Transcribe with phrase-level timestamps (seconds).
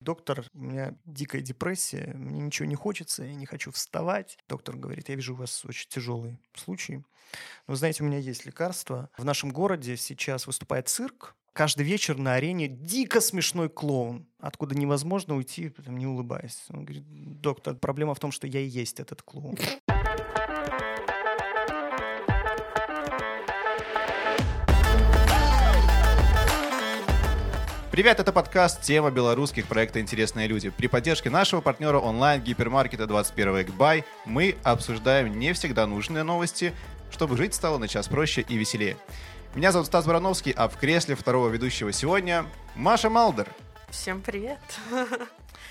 [0.00, 4.38] Доктор, у меня дикая депрессия, мне ничего не хочется, я не хочу вставать.
[4.48, 7.04] Доктор говорит, я вижу у вас очень тяжелый случай.
[7.66, 9.10] Вы знаете, у меня есть лекарство.
[9.18, 15.36] В нашем городе сейчас выступает цирк, каждый вечер на арене дико смешной клоун, откуда невозможно
[15.36, 16.64] уйти, не улыбаясь.
[16.70, 19.58] Он говорит, доктор, проблема в том, что я и есть этот клоун.
[27.90, 30.70] Привет, это подкаст «Тема белорусских проекта «Интересные люди».
[30.70, 36.72] При поддержке нашего партнера онлайн-гипермаркета 21 век Бай мы обсуждаем не всегда нужные новости,
[37.10, 38.96] чтобы жить стало на час проще и веселее.
[39.56, 43.48] Меня зовут Стас Барановский, а в кресле второго ведущего сегодня Маша Малдер.
[43.90, 44.60] Всем привет!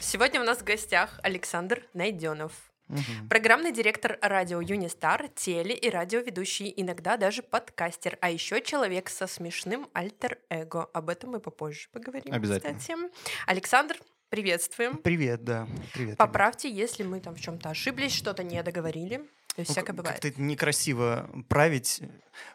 [0.02, 2.52] Сегодня у нас в гостях Александр Найденов.
[2.90, 3.30] Мгм.
[3.30, 9.88] Программный директор радио Юнистар, теле- и радиоведущий, иногда даже подкастер, а еще человек со смешным
[9.94, 10.86] альтер-эго.
[10.94, 12.34] Об этом мы попозже поговорим.
[12.34, 12.78] Обязательно.
[12.80, 13.00] Кстати.
[13.46, 13.98] Александр,
[14.30, 14.98] приветствуем.
[14.98, 15.68] Привет, да.
[15.94, 15.96] Привет.
[16.10, 16.18] ребят.
[16.18, 19.18] Поправьте, если мы там в чем-то ошиблись, что-то не договорили.
[19.56, 20.20] То есть Ну, всякое бывает.
[20.22, 22.02] Как-то некрасиво править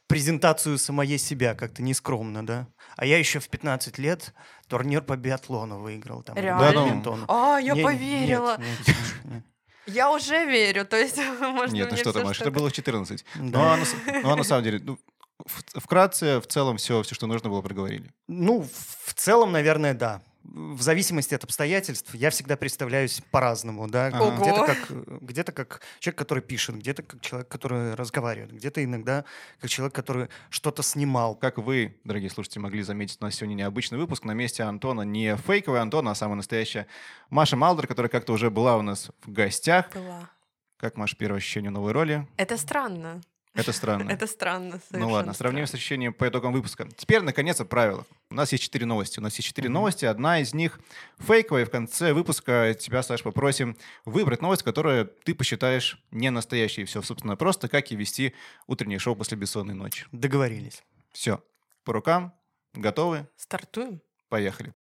[0.06, 2.66] презентацию самой себя, как-то нескромно, да?
[2.96, 4.32] А я еще в 15 лет
[4.68, 6.22] турнир по биатлону выиграл.
[6.22, 6.80] Там, Реально?
[6.82, 7.24] бадминтону.
[7.28, 8.56] А, я Не- поверила.
[8.58, 9.44] нет, нет, нет.
[9.86, 10.84] Я уже верю.
[10.84, 13.24] То есть, можно Нет, ну что ты, что это было в 14.
[13.36, 13.74] Ну, Да.
[13.74, 13.84] а на,
[14.22, 14.98] ну, а на самом деле, ну,
[15.46, 18.12] вкратце, в целом, все, все, что нужно было, проговорили.
[18.28, 18.66] Ну,
[19.06, 20.22] в целом, наверное, да.
[20.44, 24.08] В зависимости от обстоятельств я всегда представляюсь по-разному, да.
[24.08, 24.36] Ага.
[24.36, 29.24] Где-то как, где-то как человек, который пишет, где-то как человек, который разговаривает, где-то иногда
[29.60, 31.34] как человек, который что-то снимал.
[31.34, 34.24] Как вы, дорогие слушатели, могли заметить, у нас сегодня необычный выпуск.
[34.24, 36.86] На месте Антона не фейковый Антон, а самая настоящая
[37.30, 39.90] Маша Малдер, которая как-то уже была у нас в гостях.
[39.94, 40.28] Была.
[40.76, 42.28] Как, Маша, первое ощущение новой роли?
[42.36, 43.22] Это странно.
[43.54, 44.10] Это странно.
[44.10, 44.80] Это странно.
[44.90, 46.88] Ну ладно, сравним с ощущением по итогам выпуска.
[46.96, 48.04] Теперь, наконец, о правилах.
[48.30, 49.20] У нас есть четыре новости.
[49.20, 50.04] У нас есть четыре новости.
[50.04, 50.80] Одна из них
[51.18, 51.64] фейковая.
[51.64, 56.84] В конце выпуска тебя, Саш, попросим выбрать новость, которую ты посчитаешь не настоящей.
[56.84, 58.34] Все, собственно, просто как и вести
[58.66, 60.06] утреннее шоу после бессонной ночи.
[60.10, 60.82] Договорились.
[61.12, 61.40] Все.
[61.84, 62.34] По рукам.
[62.74, 63.28] Готовы?
[63.36, 64.00] Стартуем.
[64.28, 64.72] Поехали.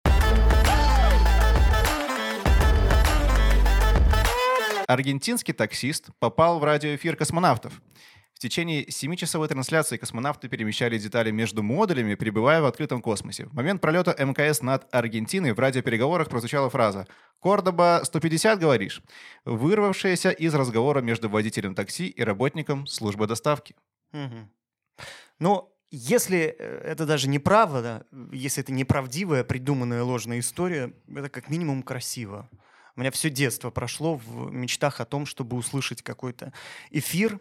[4.88, 7.81] Аргентинский таксист попал в радиоэфир космонавтов.
[8.34, 13.46] В течение 7-часовой трансляции космонавты перемещали детали между модулями, пребывая в открытом космосе.
[13.46, 17.08] В момент пролета МКС над Аргентиной в радиопереговорах прозвучала фраза
[17.42, 19.02] «Кордоба 150, говоришь?»,
[19.46, 23.76] вырвавшаяся из разговора между водителем такси и работником службы доставки.
[24.12, 24.50] Мгм.
[25.40, 31.84] Ну, если э, это даже неправда, если это неправдивая, придуманная ложная история, это как минимум
[31.84, 32.50] красиво.
[32.96, 36.52] У меня все детство прошло в мечтах о том, чтобы услышать какой-то
[36.90, 37.40] эфир,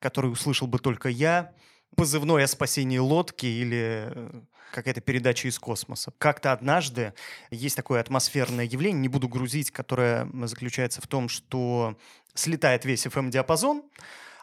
[0.00, 1.52] который услышал бы только я,
[1.96, 4.40] позывной о спасении лодки или э,
[4.72, 6.12] какая-то передача из космоса.
[6.18, 7.14] Как-то однажды
[7.50, 11.96] есть такое атмосферное явление, не буду грузить, которое заключается в том, что
[12.34, 13.82] слетает весь FM-диапазон,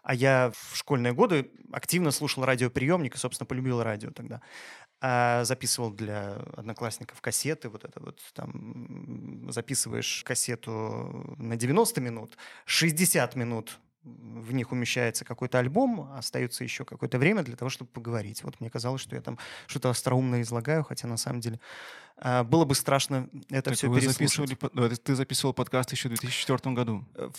[0.03, 4.41] а я в школьные годы активно слушал радиоприемник и, собственно, полюбил радио тогда.
[4.99, 13.35] А записывал для одноклассников кассеты, вот это вот там записываешь кассету на 90 минут, 60
[13.35, 18.43] минут в них умещается какой-то альбом, остается еще какое-то время для того, чтобы поговорить.
[18.43, 19.37] Вот мне казалось, что я там
[19.67, 21.59] что-то остроумное излагаю, хотя на самом деле
[22.21, 24.49] было бы страшно это Так все вы переслушать.
[24.59, 27.05] записывали, ты записывал подкаст еще в 2004 году.
[27.15, 27.29] Э,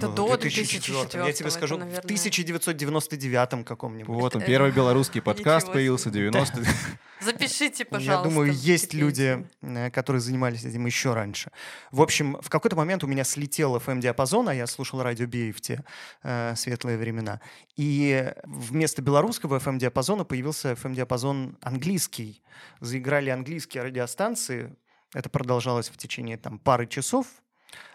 [0.00, 0.98] Да в до 2004.
[0.98, 2.04] Я тебе 2004, скажу, это, в наверное.
[2.04, 4.08] 1999 каком-нибудь.
[4.08, 6.30] Вот он, Э, первый белорусский подкаст появился в себе.
[6.30, 6.62] 90
[7.20, 8.28] Запишите, Я пожалуйста.
[8.28, 11.50] думаю, есть люди, э, которые занимались этим еще раньше.
[11.90, 15.60] В общем, в какой-то момент у меня слетел FM-диапазон, а я слушал радио Би в
[15.60, 15.82] те
[16.22, 17.40] э, светлые времена.
[17.76, 22.42] И вместо белорусского FM-диапазона появился FM-диапазон английский.
[22.80, 24.13] Заиграли английские радиостанции.
[25.12, 27.26] Это продолжалось в течение там, пары часов.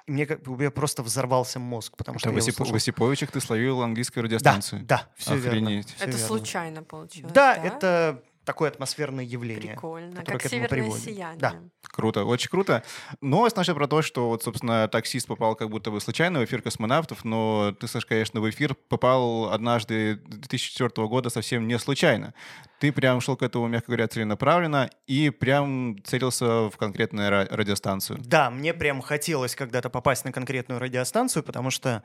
[0.08, 2.54] И мне как бы у меня просто взорвался мозг, потому что Это в я Осип-
[2.56, 4.84] услышал- в Осиповичах ты словил английскую Да, радиостанцию.
[4.84, 5.50] да, все верно.
[5.62, 5.88] Охренеть.
[5.88, 6.28] всё Это верно.
[6.28, 7.32] случайно получилось.
[7.34, 9.74] Да, это такое атмосферное явление.
[9.74, 10.16] Прикольно.
[10.16, 11.04] которое Как к этому северное приводит.
[11.06, 11.40] сияние.
[11.40, 11.54] Да.
[11.84, 12.84] Круто, очень круто.
[13.22, 16.62] Новость наша про то, что вот, собственно, таксист попал как будто бы случайно в эфир
[16.64, 22.34] космонавтов, но ты, Саш, конечно, в эфир попал однажды 2004 года совсем не случайно.
[22.80, 28.20] Ты прям шел к этому, мягко говоря, целенаправленно и прям целился в конкретную ра- радиостанцию.
[28.22, 32.04] Да, мне прям хотелось когда-то попасть на конкретную радиостанцию, потому что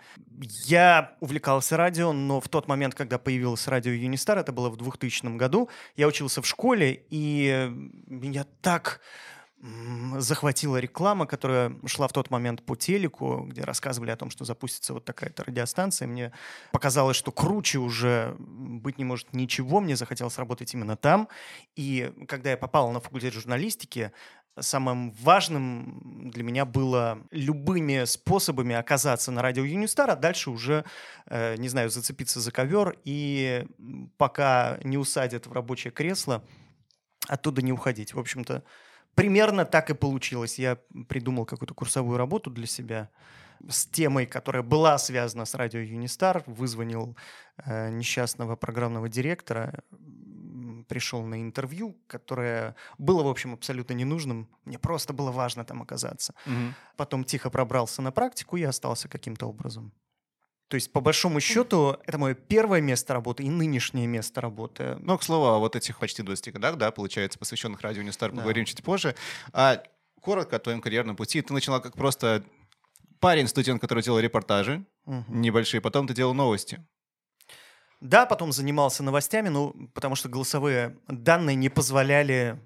[0.66, 5.36] я увлекался радио, но в тот момент, когда появилось радио Юнистар, это было в 2000
[5.36, 7.70] году, я учился в школе, и
[8.06, 9.00] меня так
[10.18, 14.92] захватила реклама, которая шла в тот момент по телеку, где рассказывали о том, что запустится
[14.92, 16.06] вот такая-то радиостанция.
[16.06, 16.32] Мне
[16.70, 19.80] показалось, что круче уже быть не может ничего.
[19.80, 21.28] Мне захотелось работать именно там.
[21.76, 24.12] И когда я попал на факультет журналистики,
[24.60, 30.84] самым важным для меня было любыми способами оказаться на радио Юнистар, а дальше уже,
[31.26, 33.66] э, не знаю, зацепиться за ковер и
[34.18, 36.44] пока не усадят в рабочее кресло,
[37.26, 38.14] оттуда не уходить.
[38.14, 38.62] В общем-то,
[39.14, 40.58] примерно так и получилось.
[40.58, 40.78] Я
[41.08, 43.10] придумал какую-то курсовую работу для себя
[43.68, 47.16] с темой, которая была связана с радио Юнистар, вызвонил
[47.64, 49.82] э, несчастного программного директора,
[50.88, 54.48] пришел на интервью, которое было, в общем, абсолютно ненужным.
[54.64, 56.34] Мне просто было важно там оказаться.
[56.46, 56.74] Мгм.
[56.96, 59.92] Потом тихо пробрался на практику и остался каким-то образом.
[60.74, 64.96] То есть, по большому счету, это мое первое место работы и нынешнее место работы.
[64.98, 68.38] Ну, к слову, о вот этих почти 20 годах, да, получается, посвященных радио Ньюстар, Да.
[68.38, 69.14] поговорим чуть позже.
[69.52, 69.80] А
[70.20, 71.40] коротко о твоем карьерном пути.
[71.42, 72.42] Ты начала как просто
[73.20, 75.42] парень, студент, который делал репортажи Мгм.
[75.42, 76.84] небольшие, потом ты делал новости.
[78.00, 82.58] Да, потом занимался новостями, ну, потому что голосовые данные не позволяли.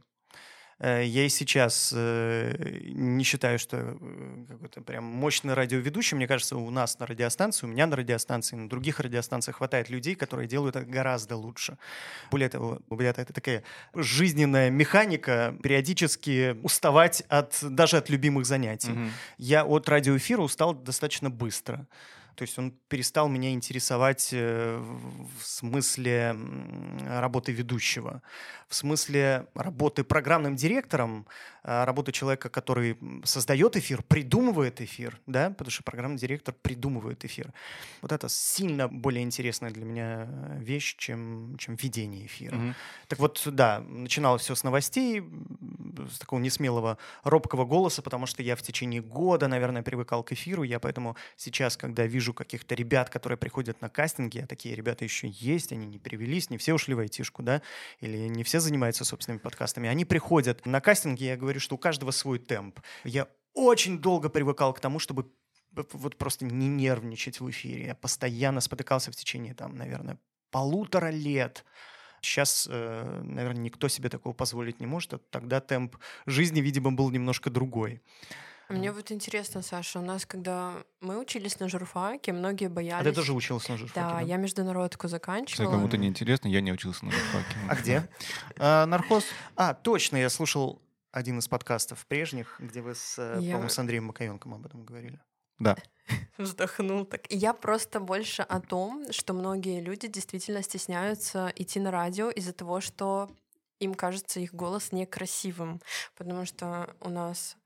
[0.78, 6.16] Э, Я и сейчас э, не считаю, что э, какой-то прям мощный радиоведущий.
[6.16, 10.14] Мне кажется, у нас на радиостанции, у меня на радиостанции, на других радиостанциях хватает людей,
[10.14, 11.78] которые делают это гораздо лучше.
[12.30, 13.62] Более того, ребята, это такая
[13.94, 18.90] жизненная механика периодически уставать от, даже от любимых занятий.
[18.90, 19.12] Мгм.
[19.38, 21.86] Я от радиоэфира устал достаточно быстро.
[22.38, 26.36] То есть он перестал меня интересовать э, в смысле
[27.04, 28.22] работы ведущего,
[28.68, 31.26] в смысле работы программным директором,
[31.70, 37.52] а, работы человека, который создает эфир, придумывает эфир, да, потому что программный директор придумывает эфир.
[38.00, 42.56] Вот это сильно более интересная для меня э, вещь, чем, чем ведение эфира.
[42.56, 42.74] Мгм.
[43.08, 45.22] Так вот, да, начиналось все с новостей,
[46.10, 50.62] с такого несмелого, робкого голоса, потому что я в течение года, наверное, привыкал к эфиру.
[50.62, 55.28] Я поэтому сейчас, когда вижу каких-то ребят, которые приходят на кастинги, а такие ребята еще
[55.28, 57.62] есть, они не перевелись, не все ушли в айтишку, да,
[58.00, 62.10] или не все занимаются собственными подкастами, они приходят на кастинги, я говорю, что у каждого
[62.10, 62.80] свой темп.
[63.04, 65.30] Я очень долго привыкал к тому, чтобы
[65.72, 67.86] вот просто не нервничать в эфире.
[67.86, 70.18] Я постоянно спотыкался в течение, там, наверное,
[70.50, 71.64] полутора лет.
[72.20, 75.14] Сейчас, э, наверное, никто себе такого позволить не может.
[75.14, 75.96] а Тогда темп
[76.26, 78.02] жизни, видимо, был немножко другой.
[78.68, 83.04] А Мне вот интересно, Саша, у нас, когда мы учились на журфаке, многие А боялись...
[83.04, 84.20] ты тоже учился на журфаке, Да, да?
[84.20, 85.70] я международку Если заканчивала.
[85.70, 87.56] кому-то не интересно, я не учился на журфаке.
[87.68, 88.08] А где?
[88.58, 89.24] А, нархоз.
[89.56, 90.82] А, точно, я слушал
[91.12, 94.84] один из подкастов прежних, где вы, с, э, Я- по-моему, с Андреем Макаенком об этом
[94.84, 95.18] говорили.
[95.58, 95.76] Да.
[96.38, 97.22] Вздохнул так.
[97.32, 102.52] И Я просто больше о том, что многие люди действительно стесняются идти на радио из-за
[102.52, 103.30] того, что
[103.80, 105.80] им кажется их голос некрасивым.
[106.16, 107.56] Потому что у нас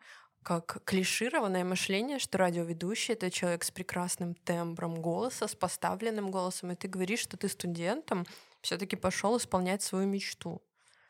[0.43, 6.75] как клишированное мышление, что радиоведущий— это человек с прекрасным тембром голоса, с поставленным голосом, и
[6.75, 8.27] ты говоришь, что ты студентом
[8.61, 10.62] все таки пошел исполнять свою мечту.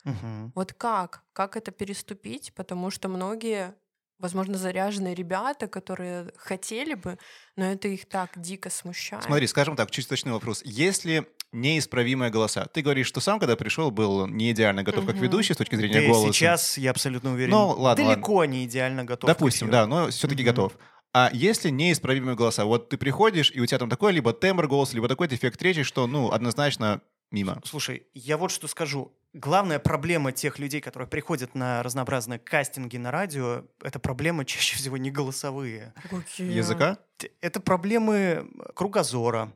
[0.04, 0.52] Мгм.
[0.54, 1.22] Вот как?
[1.32, 2.52] Как это переступить?
[2.54, 3.74] Потому что многие,
[4.18, 7.18] возможно, заряженные ребята, которые хотели бы,
[7.56, 9.24] но это их так дико смущает.
[9.24, 10.62] Смотри, скажем так, чуть точный вопрос.
[10.64, 15.54] Если неисправимые голоса, ты говоришь, что сам, когда пришел, был не идеально готов как ведущий
[15.54, 16.32] с точки Да зрения и голоса.
[16.32, 19.28] сейчас, я абсолютно уверен, Ну, ладно, далеко не идеально готов.
[19.28, 20.50] Допустим, да, но все-таки Мгм.
[20.50, 20.72] готов.
[21.14, 22.64] А если неисправимые голоса?
[22.64, 25.82] Вот ты приходишь, и у тебя там такой либо тембр голоса, либо такой дефект речи,
[25.82, 27.60] что, ну, однозначно мимо.
[27.64, 29.12] Слушай, я вот что скажу.
[29.34, 34.96] Главная проблема тех людей, которые приходят на разнообразные кастинги на радио, это проблемы чаще всего
[34.96, 35.94] не голосовые.
[36.10, 36.50] Какие?
[36.52, 36.98] Языка?
[37.40, 39.52] Это проблемы кругозора.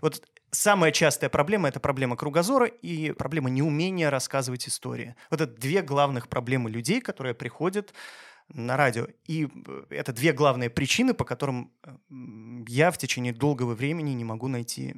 [0.00, 0.22] Вот
[0.54, 5.14] самая частая проблема— это проблема кругозора и проблема неумения рассказывать истории.
[5.30, 7.92] Вот это две главных проблемы людей, которые приходят
[8.48, 9.06] на радио.
[9.26, 11.94] И э, это две главные причины, по которым э,
[12.68, 14.94] я в течение долгого времени не могу найти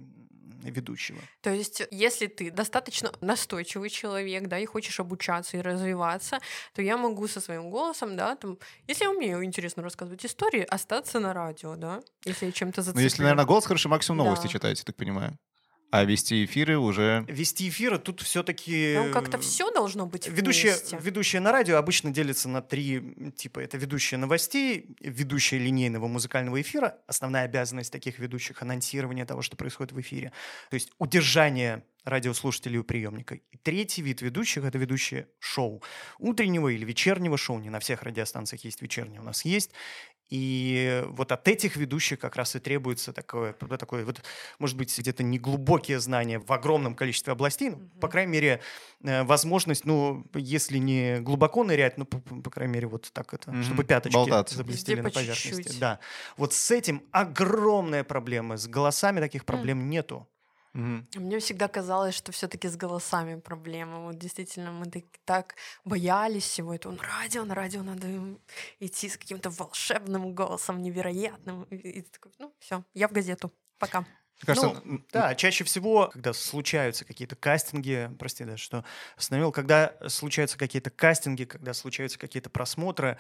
[0.71, 1.29] ведущего.
[1.43, 6.41] То есть, если ты достаточно настойчивый человек, да, и хочешь обучаться и развиваться,
[6.75, 11.21] то я могу со своим голосом, да, там, если я умею интересно рассказывать истории, остаться
[11.21, 13.01] на радио, да, если я чем-то Ну, зацеплю.
[13.01, 14.49] если, наверное, голос хороший, максимум новости Да.
[14.49, 15.39] читаете, так понимаю.
[15.91, 17.25] А вести эфиры уже...
[17.29, 18.95] Вести эфиры тут все-таки...
[18.97, 20.99] Ну, как-то все должно быть Ведущие, вместе.
[21.01, 23.61] ведущие на радио обычно делятся на три типа.
[23.61, 26.99] Это ведущие новостей, ведущие линейного музыкального эфира.
[27.07, 30.33] Основная обязанность таких ведущих— анонсирование того, что происходит в эфире.
[30.71, 33.35] То есть удержание радиослушателей у приемника.
[33.35, 35.83] И третий вид ведущих— это ведущие шоу.
[36.19, 37.59] Утреннего или вечернего шоу.
[37.59, 39.73] Не на всех радиостанциях есть вечернее, у нас есть.
[40.29, 44.23] И вот от этих ведущих как раз и требуется такое, такое вот,
[44.59, 48.61] может быть, где-то неглубокие знания в огромном количестве областей, ну, по крайней мере,
[49.05, 53.53] э, возможность, ну, если не глубоко нырять, ну, по, по- крайней мере, вот так это,
[53.53, 53.63] Мгм.
[53.63, 54.57] чтобы пяточки Болтаться.
[54.57, 55.63] заблестели Везде на по поверхности.
[55.63, 55.79] чуть-чуть.
[55.79, 56.01] Да.
[56.37, 58.57] Вот с этим огромная проблема.
[58.57, 60.27] С голосами таких проблем нету.
[60.77, 61.07] Мгм.
[61.15, 64.01] Мне всегда казалось, что все-таки с голосами проблема.
[64.01, 65.55] Вот действительно, мы так, так
[65.85, 66.93] боялись всего этого.
[66.93, 68.07] На радио, на радио надо
[68.81, 71.63] идти с каким-то волшебным голосом, невероятным.
[71.71, 73.51] И, и такой, ну, все, я в газету.
[73.79, 74.05] Пока.
[74.41, 78.85] Мне кажется, Ну, Да, чаще всего, когда случаются какие-то кастинги, прости, да, что
[79.17, 83.19] остановил, когда случаются какие-то кастинги, когда случаются какие-то просмотры,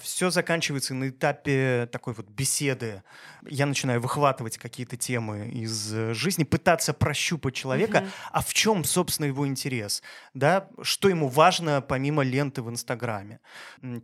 [0.00, 3.02] все заканчивается на этапе такой вот беседы.
[3.44, 8.12] Я начинаю выхватывать какие-то темы из э, жизни, пытаться прощупать человека, Мгм.
[8.30, 13.40] а в чем, собственно, его интерес, да, что ему важно помимо ленты в Инстаграме,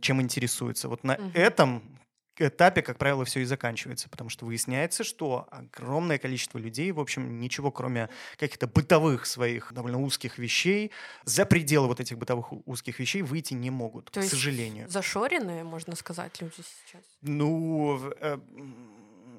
[0.01, 0.89] чем интересуется.
[0.89, 1.33] Вот на Мгм.
[1.33, 1.99] этом
[2.37, 7.39] этапе, как правило, все и заканчивается, потому что выясняется, что огромное количество людей, в общем,
[7.39, 10.91] ничего кроме каких-то бытовых своих довольно узких вещей,
[11.25, 14.89] за пределы вот этих бытовых узких вещей выйти не могут, То к есть сожалению.
[14.89, 17.03] Зашоренные, можно сказать, люди сейчас.
[17.21, 18.37] Ну, э,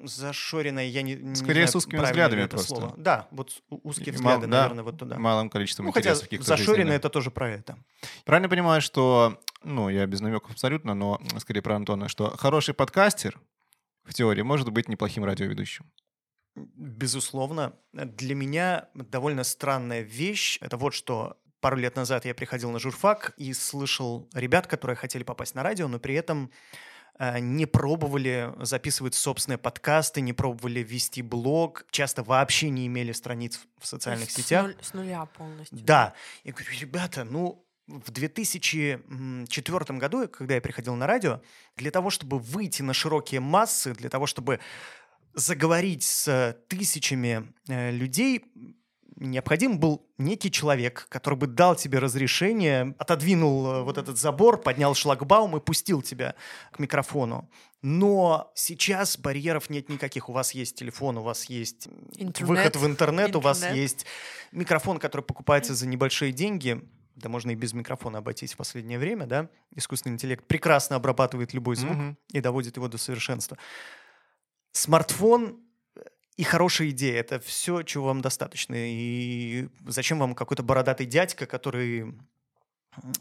[0.05, 2.75] м, зашоренное, я не, не Скорее, знаю, с узкими взглядами это просто.
[2.75, 2.93] слово.
[2.97, 5.17] Да, вот узкие И мал- взгляды, да, наверное, вот туда.
[5.17, 6.95] малым количеством Ну, хотя интересов зашоренное жизненных.
[6.99, 7.77] это тоже про это.
[8.23, 13.39] Правильно понимаю, что, ну, я без намеков абсолютно, но скорее про Антона, что хороший подкастер
[14.03, 15.91] в теории может быть неплохим радиоведущим.
[16.75, 17.73] Безусловно.
[17.93, 20.57] Для меня довольно странная вещь.
[20.61, 25.23] Это вот что пару лет назад я приходил на журфак и слышал ребят, которые хотели
[25.23, 26.51] попасть на радио, но при этом
[27.19, 33.87] не пробовали записывать собственные подкасты, не пробовали вести блог, часто вообще не имели страниц в
[33.87, 34.65] социальных С сетях.
[34.65, 35.77] нуль- С нуля полностью.
[35.81, 36.13] Да.
[36.43, 41.41] Я говорю, ребята, ну, в 2004 году, когда я приходил на радио,
[41.75, 44.59] для того, чтобы выйти на широкие массы, для того, чтобы
[45.33, 48.45] заговорить с тысячами э, людей,
[49.17, 54.93] необходим был некий человек, который бы дал тебе разрешение, отодвинул э, вот этот забор, поднял
[54.95, 56.35] шлагбаум и пустил тебя
[56.71, 57.49] к микрофону.
[57.81, 60.29] Но сейчас барьеров нет никаких.
[60.29, 62.39] У вас есть телефон, у вас есть Интернет.
[62.49, 63.77] выход в интернет, у вас Интернет.
[63.77, 64.05] есть
[64.51, 66.81] микрофон, который покупается за небольшие деньги.
[67.15, 69.49] Да можно и без микрофона обойтись в последнее время, да?
[69.75, 72.17] Искусственный интеллект прекрасно обрабатывает любой звук Мгм.
[72.33, 73.57] и доводит его до совершенства.
[74.71, 75.59] Смартфон
[76.37, 77.19] и хорошая идея.
[77.19, 78.75] Это все, чего вам достаточно.
[78.77, 82.13] И зачем вам какой-то бородатый дядька, который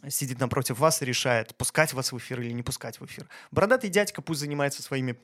[0.08, 3.26] сидит напротив вас и решает, пускать вас в эфир или не пускать в эфир.
[3.50, 5.16] Бородатый дядька пусть занимается своими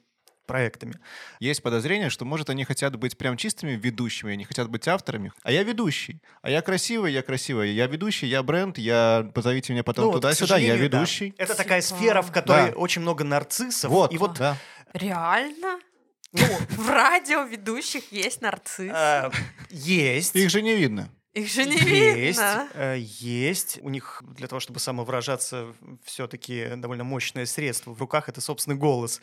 [0.47, 0.95] проектами.
[1.39, 5.33] Есть подозрение, что, может, они хотят быть прям чистыми ведущими, они хотят быть авторами.
[5.45, 6.21] А я ведущий.
[6.43, 7.71] А я красивый, я красивый.
[7.73, 10.99] Я ведущий, я бренд, я позовите меня потом Ну, вот, туда-сюда, я сожалению, да.
[10.99, 11.35] ведущий.
[11.39, 12.77] Это такая Типа- сфера, в которой Да.
[12.77, 13.89] очень много нарциссов.
[13.93, 14.57] Вот, И вот да.
[14.93, 15.79] Реально?
[16.33, 18.93] Ну, в радио ведущих есть нарцисс.
[18.95, 19.31] э,
[19.71, 20.37] есть.
[20.37, 21.11] Их же не видно.
[21.33, 22.69] Их же не есть, видно.
[22.75, 23.79] э, есть.
[23.83, 27.93] У них для того, чтобы самовыражаться, все-таки довольно мощное средство.
[27.95, 29.21] В руках это собственный голос.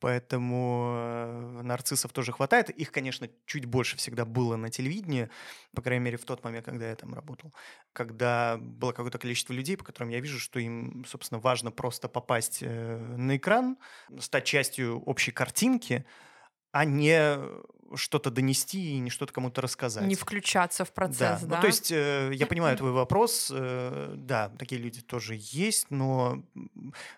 [0.00, 2.70] Поэтому э, нарциссов тоже хватает.
[2.70, 5.30] Их, конечно, чуть больше всегда было на телевидении,
[5.76, 7.54] по крайней мере, в тот момент, когда я там работал.
[7.92, 12.58] Когда было какое-то количество людей, по которым я вижу, что им, собственно, важно просто попасть
[12.62, 13.76] э, на экран,
[14.18, 16.04] стать частью общей картинки,
[16.72, 17.38] а не
[17.94, 20.04] что-то донести и не что-то кому-то рассказать.
[20.04, 21.56] Не включаться в процесс, да?
[21.56, 23.52] Ну, то есть э, я понимаю твой вопрос.
[23.54, 26.42] э, да, такие люди тоже есть, но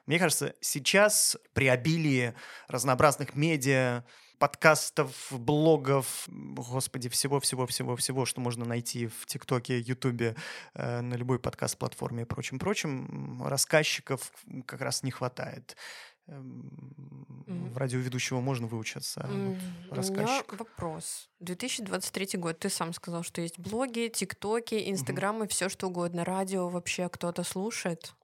[0.06, 2.34] мне кажется, сейчас при обилии
[2.68, 4.04] разнообразных медиа,
[4.38, 10.36] подкастов, блогов, господи, всего-всего-всего-всего, что можно найти в ТикТоке, Ютубе,
[10.74, 14.32] э, на любой подкаст-платформе и прочим-прочим, рассказчиков
[14.66, 15.76] как раз не хватает.
[16.26, 17.70] Мгм.
[17.72, 19.20] В радиоведущего можно выучиться.
[19.28, 20.58] М, вот У меня рассказчик.
[20.58, 21.28] вопрос.
[21.40, 22.58] 2023 год.
[22.58, 26.24] Ты сам сказал, что есть блоги, тиктоки, инстаграмы, все что угодно.
[26.24, 28.14] Радио вообще кто-то слушает?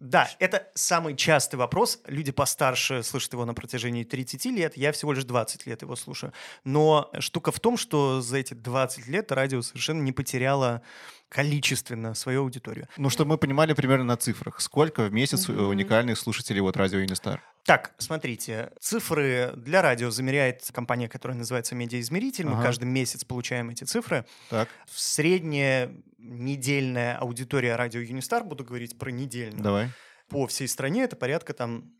[0.00, 2.00] Да, это самый частый вопрос.
[2.08, 4.76] Люди постарше слышат его на протяжении 30 лет.
[4.76, 6.32] Я всего лишь 20 лет его слушаю.
[6.64, 10.82] Но штука в том, что за эти 20 лет радио совершенно не потеряло
[11.28, 12.88] количественно свою аудиторию.
[12.96, 14.60] Ну, чтобы мы понимали примерно на цифрах.
[14.60, 15.68] Сколько в месяц Мгм.
[15.68, 17.42] уникальных слушателей вот радио Юнистар?
[17.64, 22.46] Так, смотрите, цифры для радио замеряет компания, которая называется «Медиаизмеритель».
[22.46, 22.62] Мы Ага.
[22.62, 24.24] каждый месяц получаем эти цифры.
[24.48, 29.90] Так, В средняя недельная аудитория радио Юнистар, буду говорить про недельную, давай.
[30.28, 31.92] по всей стране это порядка там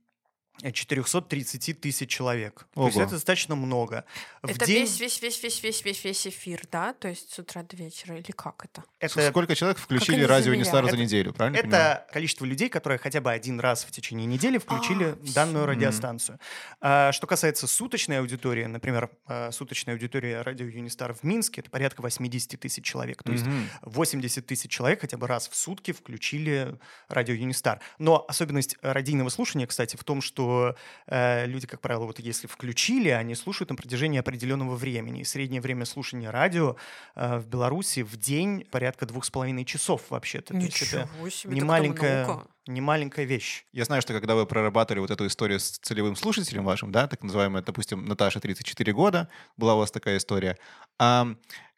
[0.72, 2.66] 430 тысяч человек.
[2.74, 3.04] То есть Ого.
[3.04, 4.04] это достаточно много.
[4.42, 6.92] В это день весь, весь, весь, весь, весь, весь, весь эфир, да?
[6.94, 8.84] То есть с утра до вечера или как это?
[9.00, 10.52] это, Сколько человек включили радио?
[10.52, 11.82] Юнистар за Это- неделю, правильно я понимаю?
[11.98, 15.66] это количество людей, которые хотя бы один раз в течение недели включили А, данную всё.
[15.66, 16.38] радиостанцию.
[16.80, 22.00] А, что касается суточной аудитории, например, а, суточная аудитория радио Юнистар в Минске, это порядка
[22.02, 23.22] 80 тысяч человек.
[23.22, 23.68] То есть Мгм.
[23.82, 27.80] 80 тысяч человек хотя бы раз в сутки включили радио Юнистар.
[27.98, 30.74] Но особенность радийного слушания, кстати, в том, что что
[31.06, 35.20] э, люди, как правило, вот если включили, они слушают на протяжении определенного времени.
[35.20, 36.76] И среднее время слушания радио
[37.14, 40.54] э, в Беларуси в день порядка двух с половиной часов вообще-то.
[40.54, 43.64] То есть это Ничего себе, не маленькая, не маленькая вещь.
[43.72, 47.22] Я знаю, что когда вы прорабатывали вот эту историю с целевым слушателем вашим, да, так
[47.22, 50.56] называемая, допустим, Наташа 34 года, была у вас такая история.
[50.98, 51.28] А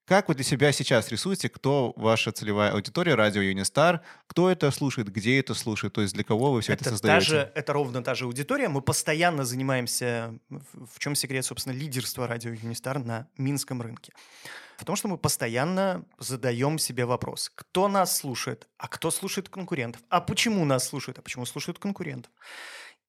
[0.04, 5.12] как вы для себя сейчас рисуете, кто ваша целевая аудитория, радио Юнистар, кто это слушает,
[5.12, 7.26] где это слушает, то есть для кого вы все это, это, та создаете?
[7.26, 8.68] же, это ровно та же аудитория.
[8.68, 14.12] Мы постоянно занимаемся, в в чем секрет, собственно, лидерства радио Юнистар на минском рынке.
[14.78, 20.20] Потому что мы постоянно задаем себе вопрос, кто нас слушает, а кто слушает конкурентов, а
[20.20, 22.32] почему нас слушают, а почему слушают конкурентов.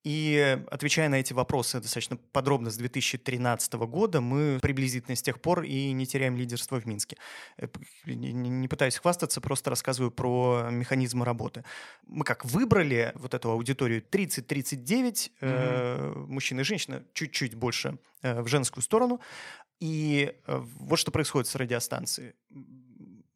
[0.03, 5.61] И отвечая на эти вопросы достаточно подробно с 2013 года, мы приблизительно с тех пор
[5.61, 7.17] и не теряем лидерство в Минске.
[7.57, 7.67] Э,
[8.05, 11.63] Не пытаюсь хвастаться, просто рассказываю про механизмы работы.
[12.07, 18.47] Мы как выбрали вот эту аудиторию 30-39, э, мужчины и женщины, чуть-чуть больше э, в
[18.47, 19.21] женскую сторону.
[19.79, 22.33] И э, вот что происходит с радиостанцией.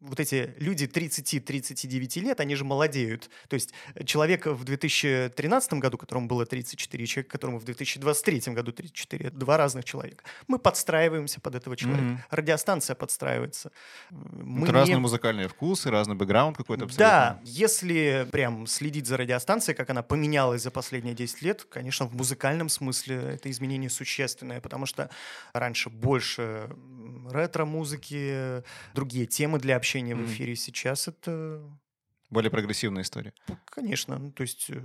[0.01, 3.29] Вот эти люди 30-39 лет, они же молодеют.
[3.47, 3.73] То есть
[4.05, 9.35] человек в 2013 году, которому было 34, и человек, которому в 2023 году 34, это
[9.37, 10.23] два разных человека.
[10.47, 12.03] Мы подстраиваемся под этого человека.
[12.03, 12.23] Мгм.
[12.29, 13.71] Радиостанция подстраивается.
[14.11, 17.05] Мы Это не- разные музыкальные вкусы, разный бэкграунд какой-то абсолютно.
[17.05, 22.13] да, если прям следить за радиостанцией, как она поменялась за последние 10 лет, конечно, в
[22.15, 25.09] музыкальном смысле это изменение существенное, потому что
[25.53, 26.69] раньше больше
[27.31, 28.63] ретро-музыки,
[28.93, 30.27] другие темы для общения в Мгм.
[30.27, 30.55] эфире.
[30.55, 31.61] Сейчас это,
[32.29, 33.33] Более прогрессивная история.
[33.65, 34.81] конечно, ну, то есть э,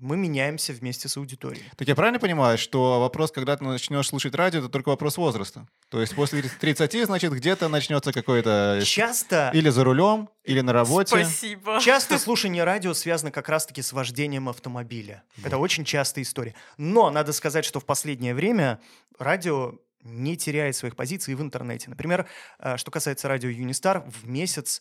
[0.00, 1.64] мы меняемся вместе с аудиторией.
[1.76, 5.68] Так я правильно понимаю, что вопрос, когда ты начнешь слушать радио, это только вопрос возраста?
[5.90, 8.80] То есть после 30, значит, где-то начнется какой-то...
[8.84, 11.24] Часто, Или за рулем, или на работе.
[11.24, 11.78] Спасибо.
[11.80, 15.22] часто слушание радио связано как раз-таки с вождением автомобиля.
[15.44, 16.54] Это очень частая история.
[16.78, 18.80] Но надо сказать, что в последнее время
[19.18, 21.90] радио не теряет своих позиций в интернете.
[21.90, 22.28] Например,
[22.58, 24.80] э, что касается радио Юнистар, в месяц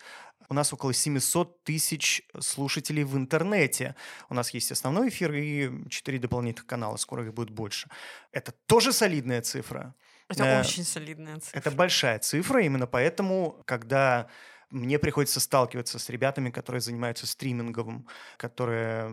[0.50, 3.96] у нас около 700 тысяч слушателей в интернете.
[4.30, 7.90] У нас есть основной эфир и 4 дополнительных канала, скоро их будет больше.
[8.32, 9.96] Это тоже солидная цифра.
[10.28, 11.60] Это Э, очень солидная цифра.
[11.60, 14.28] Это большая цифра, именно поэтому, когда
[14.72, 18.08] мне приходится сталкиваться с ребятами, которые занимаются стриминговым,
[18.38, 19.10] которые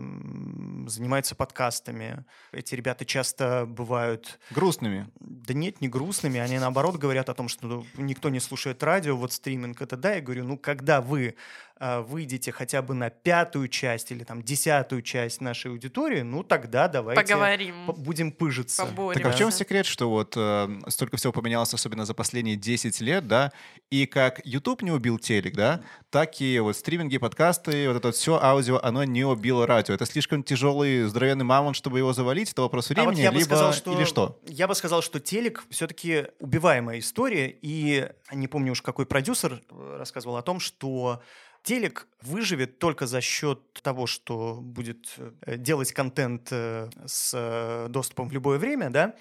[0.87, 2.25] занимаются подкастами.
[2.51, 5.09] Эти ребята часто бывают, Грустными.
[5.19, 9.15] да нет, не грустными, они наоборот говорят о том, что ну, никто не слушает радио,
[9.15, 10.15] вот стриминг это да.
[10.15, 11.35] Я говорю, ну когда вы
[11.79, 17.21] выйдете хотя бы на пятую часть или там десятую часть нашей аудитории, ну тогда давайте
[17.21, 17.85] Поговорим.
[17.87, 18.85] будем пыжиться.
[18.85, 19.23] Поборемся.
[19.23, 22.99] Так а в чем секрет, что вот э, столько всего поменялось, особенно за последние 10
[23.01, 23.51] лет, да?
[23.89, 25.81] И как YouTube не убил телек, да?
[26.09, 29.93] Так и вот стриминги, подкасты, вот это все аудио, оно не убило радио.
[29.93, 32.51] Это слишком тяжелый, здоровенный мамонт, чтобы его завалить.
[32.51, 34.39] Это вопрос А вот времени, я бы либо сказал, что, или что?
[34.47, 39.95] Я бы сказал, что телек все-таки убиваемая история, и не помню уж какой продюсер э,
[39.97, 41.21] рассказывал о том, что
[41.63, 48.29] телек выживет только за счет того, что будет э, делать контент э, с э, доступом
[48.29, 49.15] в любое время, да,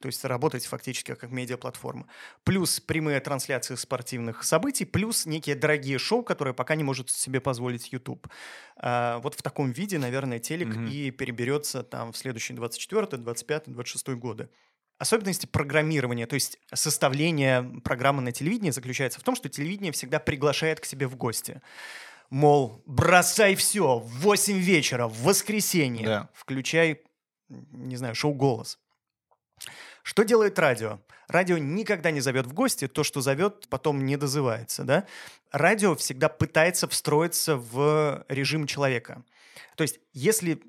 [0.00, 2.06] то есть работать фактически как медиаплатформа.
[2.44, 7.90] Плюс прямые трансляции спортивных событий, плюс некие дорогие шоу, которые пока не может себе позволить
[7.92, 8.28] YouTube.
[8.76, 10.86] А, вот в таком виде, наверное, телек Мгм.
[10.88, 14.50] и переберется там в следующие 24, 25, 26 годы.
[14.98, 20.80] Особенности программирования, то есть составление программы на телевидении заключается в том, что телевидение всегда приглашает
[20.80, 21.60] к себе в гости.
[22.30, 26.30] Мол, бросай все, в 8 вечера, в воскресенье, Да.
[26.32, 27.02] включай,
[27.48, 28.78] не знаю, шоу «Голос».
[30.02, 31.00] Что делает радио?
[31.28, 35.06] Радио никогда не зовет в гости, то, что зовет, потом не дозывается, да?
[35.50, 39.24] Радио всегда пытается встроиться в режим человека.
[39.76, 40.60] То есть, если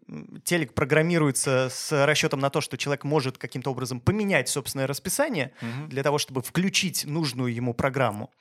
[0.43, 5.89] телек программируется с расчетом на то, что человек может каким-то образом поменять собственное расписание Мгм.
[5.89, 8.31] для того, чтобы включить нужную ему программу,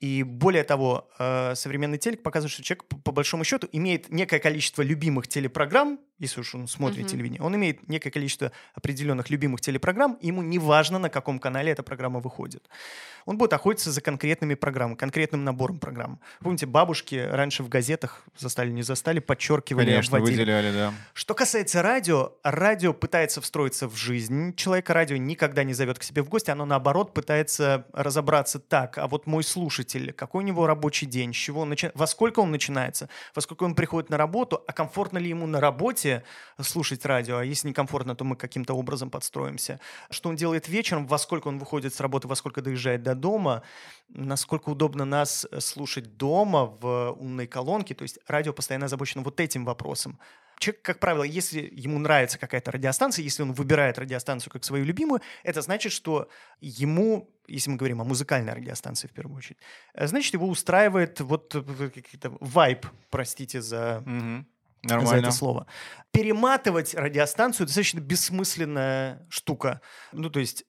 [0.00, 4.82] и более того, э, современный телек показывает, что человек, по большому счету, имеет некое количество
[4.82, 7.08] любимых телепрограмм, если уж он смотрит Мгм.
[7.08, 11.72] телевидение, он имеет некое количество определенных любимых телепрограмм, и ему не важно, на каком канале
[11.72, 12.68] эта программа выходит.
[13.26, 16.20] Он будет охотиться за конкретными программами, конкретным набором программ.
[16.40, 20.40] Помните, бабушки раньше в газетах, застали, не застали, подчеркивали, Конечно, обводили.
[20.40, 20.94] выделяли, да.
[21.14, 24.92] Что касается радио, радио пытается встроиться в жизнь человека.
[24.92, 28.98] Радио никогда не зовет к себе в гости, оно наоборот пытается разобраться так.
[28.98, 32.40] А вот мой слушатель, какой у него рабочий день, с чего он начи- во сколько
[32.40, 36.03] он начинается, во сколько он приходит на работу, а комфортно ли ему на работе
[36.60, 39.80] слушать радио, а если некомфортно, то мы каким-то образом подстроимся.
[40.10, 43.62] Что он делает вечером, во сколько он выходит с работы, во сколько доезжает до дома,
[44.08, 47.94] насколько удобно нас э, слушать дома в умной колонке.
[47.94, 50.18] То есть радио постоянно озабочено вот этим вопросом.
[50.58, 55.20] Человек, как правило, если ему нравится какая-то радиостанция, если он выбирает радиостанцию как свою любимую,
[55.42, 56.28] это значит, что
[56.60, 59.58] ему, если мы говорим о музыкальной радиостанции в первую очередь,
[59.94, 61.62] э, значит, его устраивает вот э,
[62.40, 64.04] вайп, простите за
[64.84, 64.90] Мгм.
[64.90, 65.26] за Нормально.
[65.26, 65.66] это слово.
[66.12, 69.80] Перематывать радиостанцию достаточно бессмысленная штука.
[70.12, 70.64] Ну, то есть,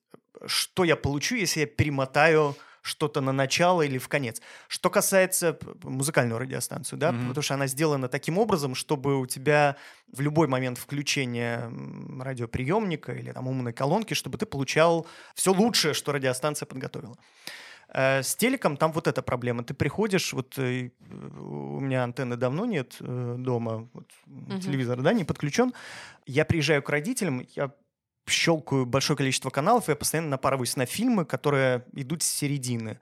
[0.46, 4.42] что я получу, если я перемотаю что-то на начало или в конец.
[4.68, 7.30] Что касается музыкальную радиостанцию, да, Мгм.
[7.30, 9.76] потому что она сделана таким образом, чтобы у тебя
[10.14, 11.72] в любой момент включения
[12.20, 17.18] радиоприемника или там умной колонки, чтобы ты получал все лучшее, что радиостанция подготовила.
[17.96, 19.64] Э, С телеком там вот эта проблема.
[19.64, 20.90] Ты приходишь, вот э,
[21.40, 24.60] у меня антенны давно нет э, дома, вот, Мгм.
[24.60, 25.74] телевизор, да, не подключен.
[26.26, 27.72] Я приезжаю к родителям, я
[28.28, 33.00] щелкаю большое количество каналов, и я постоянно напарываюсь на фильмы, которые идут с середины.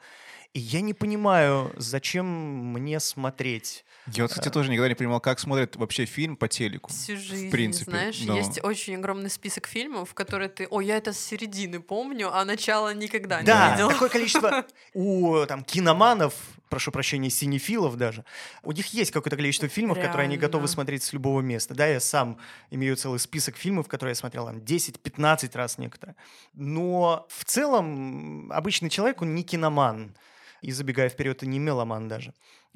[0.54, 2.26] И я не понимаю, зачем
[2.74, 3.86] мне смотреть.
[4.06, 6.92] Я вот, кстати, тоже никогда не понимал, как смотрят вообще фильм по телеку.
[6.92, 10.98] Всю жизнь, принципе, знаешь, но- есть очень огромный список фильмов, в которые ты, о, я
[10.98, 13.89] это с середины помню, а начало никогда Да, не видел.
[13.89, 16.36] такое количество у там киноманов,
[16.70, 18.24] прошу прощения, синефилов даже,
[18.62, 20.68] у них есть какое-то количество фильмов, которые они готовы Реально.
[20.74, 21.74] смотреть с любого места.
[21.74, 22.38] Да, я сам
[22.70, 26.16] имею целый список фильмов, которые я смотрел там 10-15 раз некоторые.
[26.54, 30.16] Но в целом обычный человек, он не киноман.
[30.63, 32.34] И забегая вперед, и не меломан даже.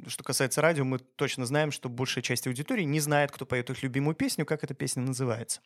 [0.07, 3.81] Что касается радио, мы точно знаем, что большая часть аудитории не знает, кто поет их
[3.81, 5.61] любимую песню, как эта песня называется.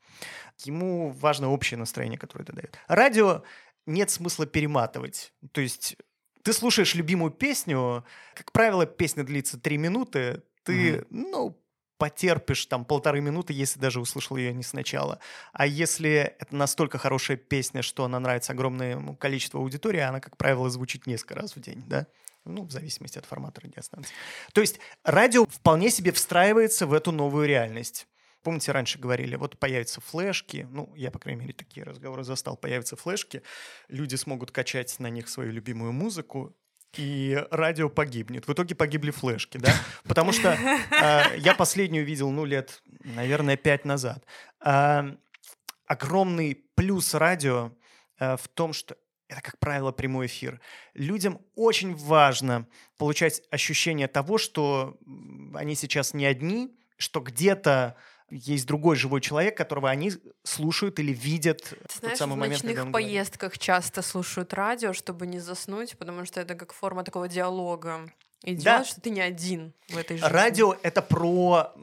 [0.64, 2.78] Ему важно общее настроение, которое это дает.
[2.88, 3.44] Радио
[3.88, 5.34] нет смысла перематывать.
[5.52, 5.98] То есть
[6.44, 8.06] ты слушаешь любимую песню,
[8.36, 11.60] как правило, песня длится три минуты, ты, ну,
[12.02, 15.20] потерпишь там полторы минуты, если даже услышал ее не сначала.
[15.54, 20.68] А если это настолько хорошая песня, что она нравится огромному количеству аудитории, она, как правило,
[20.72, 22.08] звучит несколько раз в день, да?
[22.44, 24.12] Ну, в зависимости от формата радиостанции.
[24.52, 28.08] То есть радио вполне себе встраивается в эту новую реальность.
[28.42, 32.96] Помните, раньше говорили, вот появятся флешки, ну, я, по крайней мере, такие разговоры застал, появятся
[32.96, 33.44] флешки,
[33.90, 36.56] люди смогут качать на них свою любимую музыку,
[36.98, 38.48] и радио погибнет.
[38.48, 39.74] В итоге погибли флешки, да?
[40.04, 44.26] Потому что э, я последнюю видел, ну, лет, наверное, пять назад.
[44.60, 45.16] А,
[45.86, 47.72] огромный плюс радио
[48.20, 48.96] э, в том, что
[49.28, 50.60] это, как правило, прямой эфир.
[50.94, 54.98] Людям очень важно получать ощущение того, что
[55.56, 57.96] они сейчас не одни, что где-то
[58.32, 60.12] есть другой живой человек, которого они
[60.44, 63.10] слушают или видят Ты в тот знаешь, самый в момент, когда он говорит.
[63.10, 68.12] поездках часто слушают радио, чтобы не заснуть, потому что это как форма такого диалога.
[68.44, 68.84] Идет, Да.
[68.84, 70.32] что ты не один в этой жизни.
[70.32, 71.74] Радио это про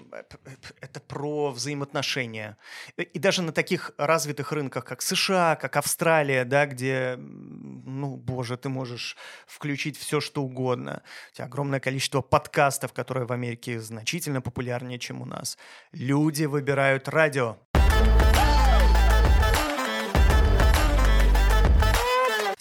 [0.81, 2.57] это про взаимоотношения.
[2.97, 8.57] И- И даже на таких развитых рынках, как США, как Австралия, да, где, ну, боже,
[8.57, 9.17] ты можешь
[9.47, 11.03] включить все, что угодно.
[11.33, 15.59] У тебя огромное количество подкастов, которые в Америке значительно популярнее, чем у нас.
[15.93, 17.57] Люди выбирают радио.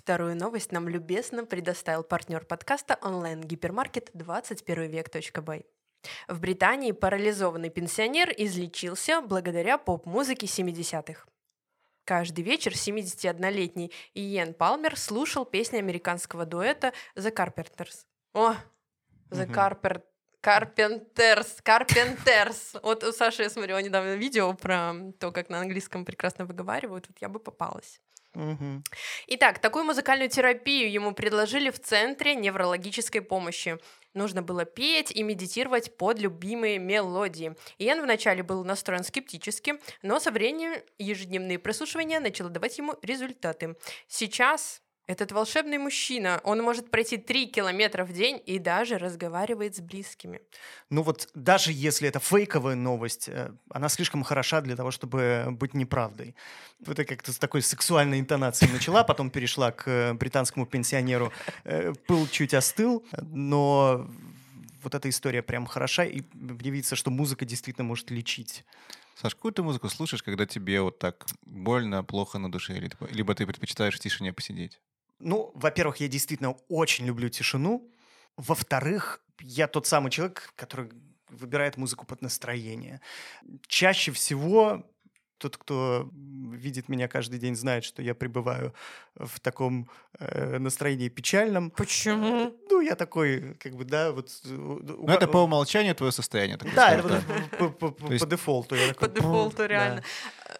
[0.08, 5.66] Вторую новость нам любезно предоставил партнер подкаста онлайн-гипермаркет 21век.бай.
[6.30, 11.26] В Британии парализованный пенсионер излечился благодаря поп-музыке 70-х.
[12.06, 18.06] Каждый вечер 71-летний Иен Палмер слушал песни американского дуэта The Carpenters.
[18.34, 18.54] О,
[19.30, 20.02] The.
[20.42, 22.80] Carpenters, Carpenters.
[22.82, 27.10] Вот у Саши я смотрела недавно видео про то, как на английском прекрасно выговаривают.
[27.10, 28.00] Вот я бы попалась.
[28.38, 28.84] Мгм.
[29.26, 33.80] Итак, такую музыкальную терапию ему предложили в Центре неврологической помощи.
[34.14, 37.56] Нужно было петь и медитировать под любимые мелодии.
[37.80, 43.76] Иэн вначале был настроен скептически, но со временем ежедневные прослушивания начало давать ему результаты.
[44.08, 49.80] Сейчас этот волшебный мужчина, он может пройти 3 километра в день и даже разговаривает с
[49.80, 50.42] близкими.
[50.90, 55.74] Ну вот даже если это фейковая новость, э, она слишком хороша для того, чтобы быть
[55.74, 56.36] неправдой.
[56.86, 61.32] Это как-то с такой сексуальной интонацией начала, потом перешла к э, британскому пенсионеру.
[61.64, 64.08] Э, Пыл чуть остыл, но
[64.84, 68.66] вот эта история прям хороша, и мне видится, что музыка действительно может лечить.
[69.16, 72.78] Саш, какую ты музыку слушаешь, когда тебе вот так больно, плохо на душе?
[72.78, 74.80] Или- Либо ты предпочитаешь в тишине посидеть?
[75.20, 77.90] Ну, во-первых, я действительно очень люблю тишину.
[78.38, 80.90] Во-вторых, я тот самый человек, который
[81.30, 83.02] выбирает музыку под настроение.
[83.68, 84.84] Чаще всего
[85.40, 86.10] тот, кто
[86.52, 88.74] видит меня каждый день, знает, что я пребываю
[89.16, 91.70] в таком э, настроении печальном.
[91.70, 92.56] Почему?
[92.72, 94.30] Ну, я такой, как бы, да, вот...
[94.46, 96.58] э, Ну, это по умолчанию твое состояние.
[96.76, 97.22] Да, это
[97.60, 98.76] по, по- по- То есть- по дефолту.
[99.00, 100.02] По дефолту, реально.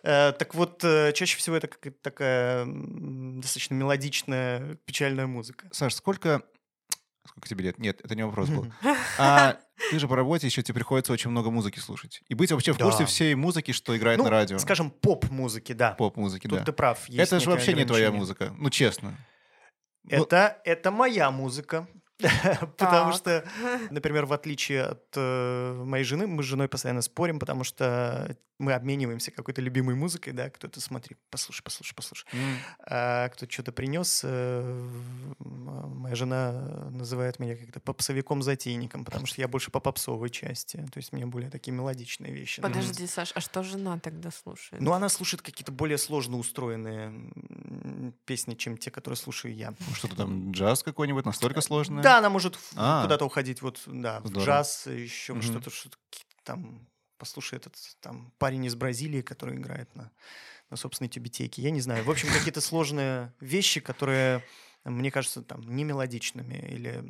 [0.04, 5.68] Э, так вот, э, чаще всего это какая-то такая достаточно мелодичная, печальная музыка.
[5.72, 6.42] Саш, сколько,
[7.28, 7.78] Сколько тебе лет?
[7.78, 8.72] Нет, это не вопрос был.
[9.20, 9.58] А
[9.92, 12.22] ты же по работе еще тебе приходится очень много музыки слушать.
[12.30, 13.06] И быть вообще в курсе Да.
[13.06, 14.58] всей музыки, что играет Ну, на радио.
[14.60, 15.92] скажем, поп-музыки, да.
[15.92, 16.66] Поп-музыки, Тут да.
[16.66, 17.08] ты прав.
[17.10, 18.54] есть Это же вообще не твоя музыка.
[18.58, 19.18] Ну, честно.
[20.04, 21.88] Ну, Это, это моя музыка.
[22.78, 23.44] Потому что,
[23.92, 28.74] например, в отличие от э, моей жены, мы с женой постоянно спорим, потому что мы
[28.74, 32.26] обмениваемся какой-то любимой музыкой, да, кто-то, смотри, послушай, послушай, послушай.
[32.34, 32.58] м,
[32.90, 34.90] А кто что-то принес, э,
[35.40, 36.52] моя жена
[36.92, 41.50] называет меня как-то попсовиком-затейником, потому что я больше по попсовой части, то есть мне более
[41.52, 42.62] такие мелодичные вещи.
[42.62, 44.82] Подожди, Саш, а что жена тогда слушает?
[44.82, 47.32] Ну, она слушает какие-то более сложно устроенные
[48.26, 49.74] песни, чем те, которые слушаю я.
[49.80, 52.04] ну, Что-то там, джаз какой-нибудь, настолько сложное?
[52.04, 53.04] Да, она может А.
[53.04, 55.98] куда-то уходить, вот, да, в джаз, еще что-то, что-то
[56.44, 60.12] там, послушай этот там парень из Бразилии, который играет на,
[60.70, 62.04] на собственной тюбетейке, я не знаю.
[62.04, 64.44] В общем, какие-то сложные вещи, которые
[64.90, 67.04] мне кажется, там, не мелодичными или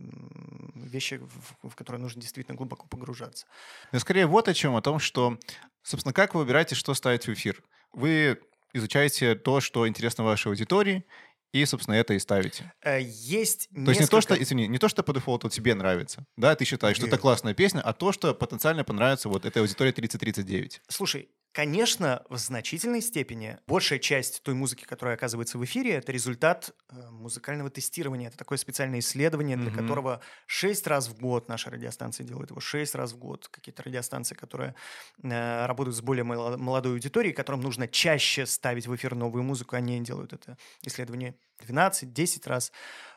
[0.73, 3.45] вещи, в, в которые нужно действительно глубоко погружаться.
[3.91, 5.37] Но скорее вот о чем, о том, что,
[5.83, 7.61] собственно, как вы выбираете, что ставить в эфир?
[7.93, 8.39] Вы
[8.73, 11.05] изучаете то, что интересно вашей аудитории,
[11.53, 12.71] и, собственно, это и ставите.
[12.83, 15.75] Э, Есть То есть не то, что, несколько- извини, не то, что по дефолту тебе
[15.75, 19.61] нравится, да, ты считаешь, что это классная песня, а то, что потенциально понравится вот этой
[19.61, 20.81] аудитории 30-39.
[20.89, 26.75] Слушай, конечно, в значительной степени большая часть той музыки, которая оказывается в эфире, это результат
[26.89, 28.27] э, музыкального тестирования.
[28.27, 29.71] Это такое специальное исследование, для Мгм.
[29.71, 33.47] которого шесть раз в год наши радиостанции делают его, шесть раз в год.
[33.49, 34.75] Какие-то радиостанции, которые
[35.23, 39.99] э, работают с более молодой аудиторией, которым нужно чаще ставить в эфир новую музыку, они
[40.01, 42.71] делают это исследование 12-10 раз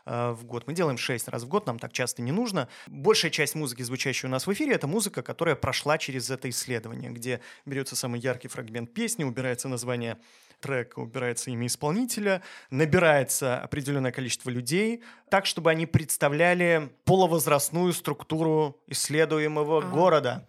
[0.07, 0.66] э, в год.
[0.66, 2.68] Мы делаем 6 раз в год, нам так часто не нужно.
[2.87, 7.11] Большая часть музыки, звучащей у нас в эфире, это музыка, которая прошла через это исследование,
[7.11, 10.18] где берется самый яркий фрагмент песни, убирается название
[10.61, 19.79] трека, убирается имя исполнителя, набирается определенное количество людей, так, чтобы они представляли полувозрастную структуру исследуемого
[19.79, 19.88] Ага.
[19.88, 20.48] города.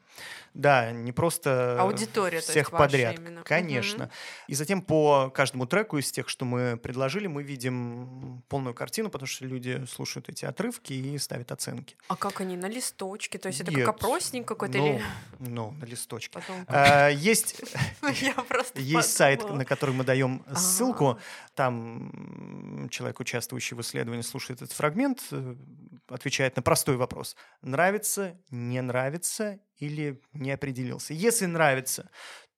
[0.53, 3.17] Да, не просто Аудитория, то есть всех подряд.
[3.17, 3.43] именно.
[3.43, 4.09] Конечно.
[4.47, 9.27] И затем по каждому треку из тех, что мы предложили, мы видим полную картину, потому
[9.27, 11.95] что люди слушают эти отрывки и ставят оценки.
[12.09, 13.37] А как они на листочке?
[13.37, 13.85] То есть это Нет.
[13.85, 15.03] как опросник какой-то Ну, или
[15.39, 16.33] ну, на листочке.
[16.33, 16.65] потом?
[16.67, 17.61] А, Есть
[18.47, 21.11] просто Есть сайт, на который мы даем ссылку.
[21.11, 21.19] А.
[21.55, 22.09] Там
[22.83, 25.55] м, человек, участвующий в исследовании, слушает этот фрагмент, э,
[26.09, 27.35] отвечает на простой вопрос.
[27.61, 31.13] Нравится, не нравится или не определился.
[31.13, 32.09] Если нравится,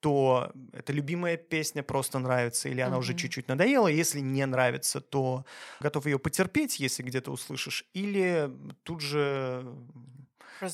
[0.02, 3.18] то это любимая песня просто нравится, или она уже Мгм.
[3.18, 3.88] чуть-чуть надоела.
[3.88, 5.46] Если не нравится, то
[5.80, 8.52] готов ее потерпеть, если где-то услышишь, или
[8.84, 9.66] тут же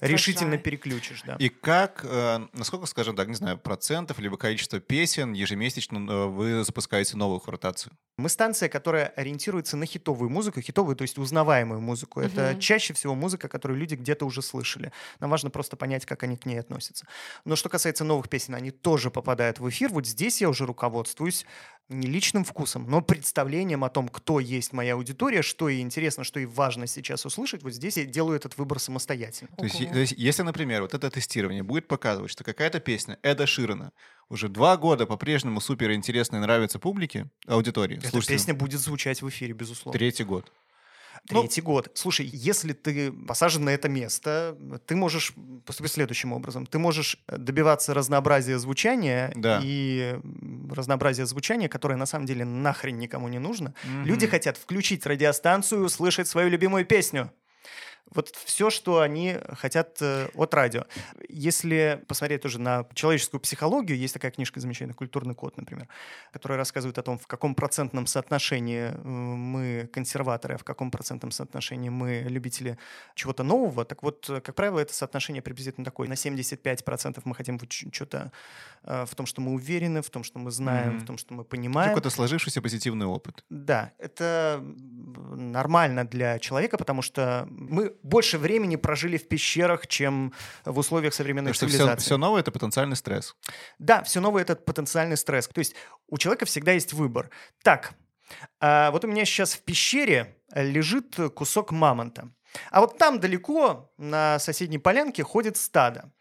[0.02, 1.22] решительно переключишь.
[1.26, 1.36] Да.
[1.40, 6.64] И как, э, насколько, скажем так, не знаю, процентов, либо количество песен ежемесячно э, вы
[6.64, 7.94] запускаете новых в ротацию?
[8.18, 12.20] Мы станция, которая ориентируется на хитовую музыку, хитовую, то есть узнаваемую музыку.
[12.20, 12.60] Это Мгм.
[12.60, 14.92] чаще всего музыка, которую люди где-то уже слышали.
[15.20, 17.06] Нам важно просто понять, как они к ней относятся.
[17.46, 19.90] Но что касается новых песен, они тоже попадают в эфир.
[19.90, 21.46] Вот здесь я уже руководствуюсь
[21.90, 26.40] не личным вкусом, но представлением о том, кто есть моя аудитория, что ей интересно, что
[26.40, 27.64] ей важно сейчас услышать.
[27.64, 29.50] Вот здесь я делаю этот выбор самостоятельно.
[29.58, 33.48] То есть, то есть, если, например, вот это тестирование будет показывать, что какая-то песня Эда
[33.48, 33.92] Ширана
[34.30, 39.22] уже два года по-прежнему супер интересная и нравится публике, аудитории, Эта слушателям, песня будет звучать
[39.22, 39.98] в эфире, безусловно.
[39.98, 40.52] третий год.
[41.32, 41.92] Ну, Третий год.
[41.94, 45.34] Слушай, если ты посажен на это место, ты можешь
[45.66, 46.66] поступить следующим образом.
[46.66, 49.62] Ты можешь э, добиваться разнообразия звучания Да.
[49.64, 50.20] и
[50.72, 53.74] разнообразия звучания, которое на самом деле нахрен никому не нужно.
[54.06, 54.32] Люди Мгм.
[54.32, 57.32] хотят включить радиостанцию, услышать свою любимую песню.
[58.12, 60.86] Вот все, что они хотят э, от радио.
[61.28, 65.88] Если посмотреть тоже на человеческую психологию, есть такая книжка замечательная «Культурный код», например,
[66.32, 71.32] которая рассказывает о том, в каком процентном соотношении э, мы консерваторы, а в каком процентном
[71.32, 72.78] соотношении мы любители
[73.16, 73.86] чего-то нового.
[73.86, 76.08] Так вот, э, как правило, это соотношение приблизительно такое.
[76.08, 78.32] На 75% мы хотим вот что-то
[78.84, 81.00] в том, что мы уверены, в том, что мы знаем, Мгм.
[81.00, 81.90] в том, что мы понимаем.
[81.90, 83.44] Какой-то сложившийся позитивный опыт.
[83.50, 84.64] Да, это
[85.36, 90.34] нормально для человека, потому что мы больше времени прожили в пещерах, чем
[90.66, 92.06] в условиях современной Потому что все, цивилизации.
[92.06, 93.36] все новое— это потенциальный стресс.
[93.80, 95.48] Да, все новое это потенциальный стресс.
[95.48, 95.76] То есть
[96.08, 97.30] у человека всегда есть выбор.
[97.64, 97.94] Так,
[98.60, 102.32] а, вот у меня сейчас в пещере лежит кусок мамонта.
[102.72, 106.12] А вот там далеко, на соседней полянке, ходит стадо.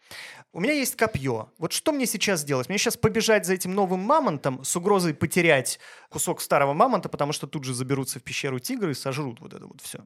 [0.51, 1.51] У меня есть копье.
[1.59, 2.69] Вот что мне сейчас делать?
[2.69, 7.45] Мне сейчас побежать за этим новым мамонтом с угрозой потерять кусок старого мамонта, потому что
[7.45, 10.05] тут же заберутся в пещеру тигры и сожрут вот это вот все.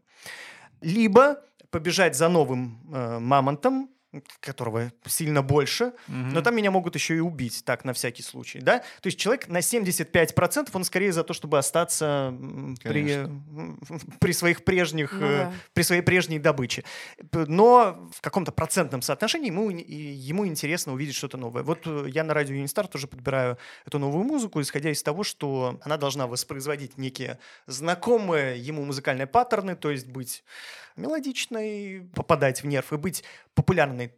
[0.82, 1.42] Либо
[1.74, 3.90] побежать за новым э, мамонтом,
[4.40, 8.80] которого сильно больше, но там меня могут еще и убить, так, на всякий случай, да?
[9.02, 12.32] То есть человек на 75% он скорее за то, чтобы остаться
[12.84, 13.28] при,
[14.20, 15.54] при своих прежних, Ну э, да.
[15.74, 16.84] при своей прежней добыче.
[17.32, 21.64] Но в каком-то процентном соотношении ему, ему интересно увидеть что-то новое.
[21.64, 25.80] Вот э, я на радио Юнистар тоже подбираю эту новую музыку, исходя из того, что
[25.84, 30.44] она должна воспроизводить некие знакомые ему музыкальные паттерны, то есть быть
[30.96, 33.24] мелодичной, попадать в нерв и быть
[33.56, 34.14] популярной,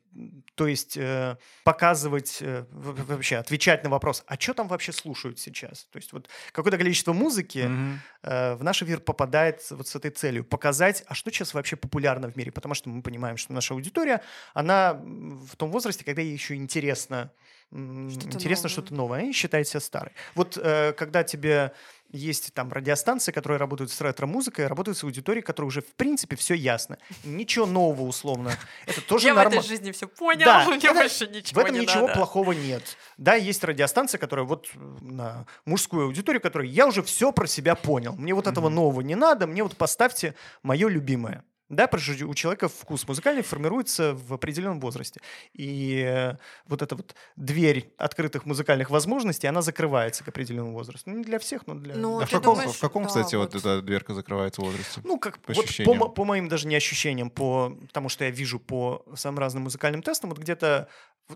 [0.55, 5.85] то есть э, показывать, э, вообще отвечать на вопрос, а что там вообще слушают сейчас?
[5.91, 7.99] То есть вот какое-то количество музыки Мгм.
[8.23, 12.31] э, в наш эфир попадает вот с этой целью показать, а что сейчас вообще популярно
[12.31, 14.21] в мире, потому что мы понимаем, что наша аудитория,
[14.53, 17.31] она в том возрасте, когда ей еще интересно
[17.71, 18.71] м, Что-то интересно новое.
[18.73, 20.11] что-то новое, они считают себя старой.
[20.35, 21.71] Вот э, когда тебе
[22.11, 26.53] есть там радиостанции, которые работают с ретро-музыкой, работают с аудиторией, которой уже в принципе все
[26.53, 26.97] ясно.
[27.25, 28.51] Ничего нового условно.
[28.85, 29.59] Это тоже Я в нормально.
[29.59, 32.13] этой жизни все понял, Да, мне это- больше В ничего этом не ничего надо.
[32.13, 32.83] плохого нет.
[33.17, 37.75] Да, есть радиостанция, которая вот э, на мужскую аудиторию, которая я уже все про себя
[37.75, 38.15] понял.
[38.15, 41.43] Мне вот этого нового не надо, мне вот поставьте мое любимое.
[41.69, 45.19] Да, потому что у человека вкус музыкальный формируется в определенном возрасте.
[45.53, 51.09] И э, вот эта вот дверь открытых музыкальных возможностей, она закрывается к определенному возрасту.
[51.09, 51.95] Ну, не для всех, но для...
[51.95, 53.53] Ну, А в каком, думаешь, в каком да, кстати, вот.
[53.53, 53.59] вот.
[53.59, 55.01] эта дверка закрывается в возрасте?
[55.03, 58.59] Ну, как По вот по, по моим даже не ощущениям, по тому, что я вижу
[58.59, 60.87] по самым разным музыкальным тестам, вот где-то,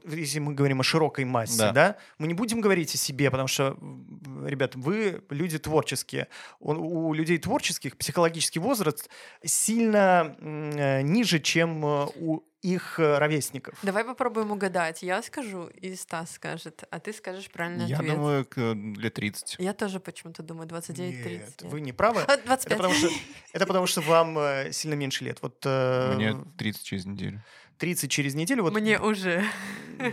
[0.05, 1.71] если мы говорим о широкой массе, Да.
[1.71, 1.97] да.
[2.17, 3.77] мы не будем говорить о себе, потому что,
[4.45, 6.27] ребят, вы люди творческие.
[6.59, 9.09] Он- у людей творческих психологический возраст
[9.43, 13.79] сильно э, ниже, чем э, у их э, ровесников.
[13.83, 15.01] Давай попробуем угадать.
[15.01, 18.15] Я скажу, и Стас скажет, а ты скажешь правильный Я ответ.
[18.15, 19.55] думаю, к, лет 30.
[19.59, 21.29] Я тоже почему-то думаю 29-30.
[21.29, 22.21] Нет, вы не правы.
[22.27, 22.77] А, Это 25.
[22.77, 23.09] потому, что,
[23.53, 25.39] это потому что вам э, сильно меньше лет.
[25.41, 27.41] Вот э, Мне 30 через неделю.
[27.79, 28.63] 30 через неделю.
[28.63, 29.43] Вот Мне уже.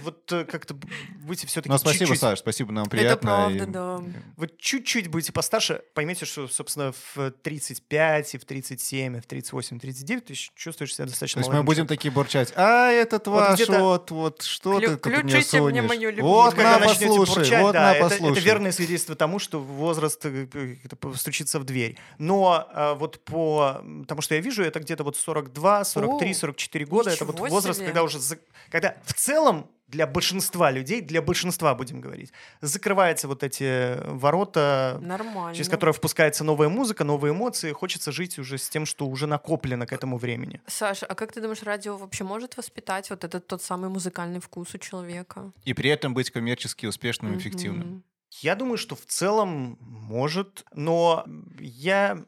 [0.03, 0.75] Вот э, как-то
[1.21, 3.53] будете все-таки Ну, спасибо, чуть-чуть, Саш, спасибо, нам приятно.
[3.53, 4.01] правда, и- да.
[4.37, 9.79] вот чуть-чуть будете постарше, поймете, что, собственно, в 35, и в 37, и в 38,
[9.79, 12.53] 39 ты чувствуешь себя достаточно То есть мы будем такие бурчать.
[12.57, 15.89] А этот Вот ваш, где-то- вот, вот, что Клю- ты тут мне включите мне сунешь?
[15.89, 16.23] мою.
[16.23, 18.33] Вот Когда на, начнете послушай, бурчать, вот да, на, это, послушай.
[18.33, 21.97] это верное свидетельство тому, что возраст э, э, это постучится в дверь.
[22.19, 26.85] Но э, вот по тому, что я вижу, это где-то вот 42, 43, О, 44
[26.87, 27.11] года.
[27.11, 27.87] Это вот ничего возраст, себе.
[27.87, 28.39] когда уже, за-
[28.71, 35.55] когда в целом для большинства людей, для большинства, будем говорить, закрываются вот эти ворота, Нормально.
[35.55, 37.71] через которые впускается новая музыка, новые эмоции.
[37.73, 40.61] Хочется жить уже с тем, что уже накоплено к этому времени.
[40.67, 44.75] Саша, а как ты думаешь, радио вообще может воспитать вот этот тот самый музыкальный вкус
[44.75, 45.53] у человека?
[45.65, 48.03] И при этом быть коммерчески успешным и эффективным.
[48.43, 51.25] Я думаю, что в целом может, но
[51.61, 52.25] я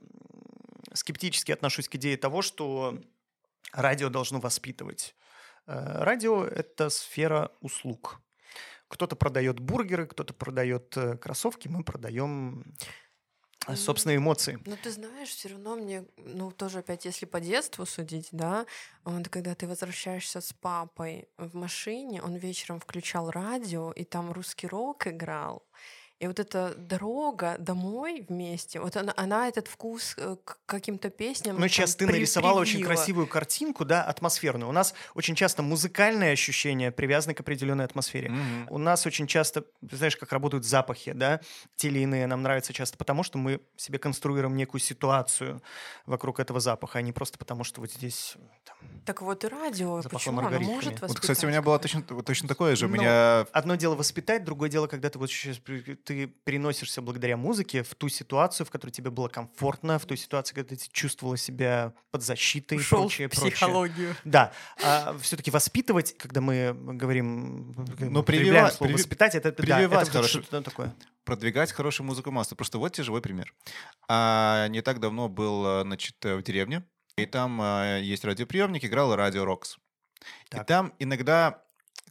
[0.94, 2.98] скептически отношусь к идее того, что
[3.72, 5.14] радио должно воспитывать.
[5.68, 8.20] Э, Радио— это сфера услуг.
[8.88, 12.64] Кто-то продает бургеры, кто-то продает э, кроссовки, мы продаем
[13.66, 14.58] э, собственные эмоции.
[14.64, 18.64] Ну, ты знаешь, все равно мне, ну, тоже опять, если по детству судить, да,
[19.04, 24.66] вот когда ты возвращаешься с папой в машине, он вечером включал радио, и там русский
[24.66, 25.62] рок играл.
[26.20, 31.60] И вот эта дорога домой вместе, вот она, она этот вкус э, к каким-то песням.
[31.60, 34.68] Ну, сейчас ты нарисовала очень красивую картинку, да, атмосферную.
[34.68, 38.30] У нас очень часто музыкальные ощущения привязаны к определенной атмосфере.
[38.30, 38.66] Мгм.
[38.68, 41.40] У нас очень часто, ты знаешь, как работают запахи, да,
[41.76, 45.62] те или иные нам нравятся часто потому, что мы себе конструируем некую ситуацию
[46.04, 50.02] вокруг этого запаха, а не просто потому, что вот здесь там, Так вот и радио,
[50.10, 51.08] почему оно может Вот, воспитать?
[51.10, 52.86] Вот, кстати, у меня было точно, точно такое же.
[52.86, 55.58] У Ну, меня одно дело воспитать, другое дело, когда ты вот сейчас
[56.08, 60.54] ты переносишься благодаря музыке в ту ситуацию, в которой тебе было комфортно, в ту ситуацию,
[60.54, 63.50] когда ты чувствовала себя под защитой и Ушел прочее, в прочее.
[63.52, 64.16] психологию.
[64.24, 69.76] Да, а все-таки воспитывать, когда мы говорим, Ну, прививать- слово приви- воспитать, это, это- да,
[69.76, 70.42] прививать это хорошо.
[70.42, 70.94] что-то такое.
[71.24, 72.56] продвигать хорошую музыку массы.
[72.56, 73.54] Просто вот тебе живой пример.
[74.08, 76.84] А, не так давно был, а, значит, э, в деревне,
[77.18, 79.76] и там а, есть радиоприемник, играл радио Рокс.
[80.52, 81.62] И там иногда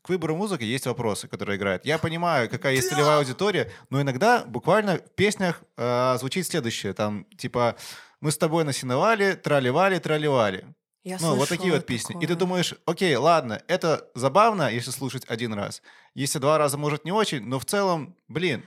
[0.08, 1.86] к выбору музыки есть вопросы, которые играют.
[1.86, 6.94] Я понимаю, какая есть целевая аудитория, но иногда буквально в песнях а, звучит следующее.
[6.94, 7.76] Там типа
[8.22, 10.66] «Мы с тобой насиновали, тролливали, тролливали».
[11.04, 12.16] Я Ну, вот такие вот песни.
[12.16, 12.38] И ты такое.
[12.38, 15.82] думаешь, окей, ладно, это забавно, если слушать один раз.
[16.16, 18.64] Если два раза, может, не очень, но в целом, блин,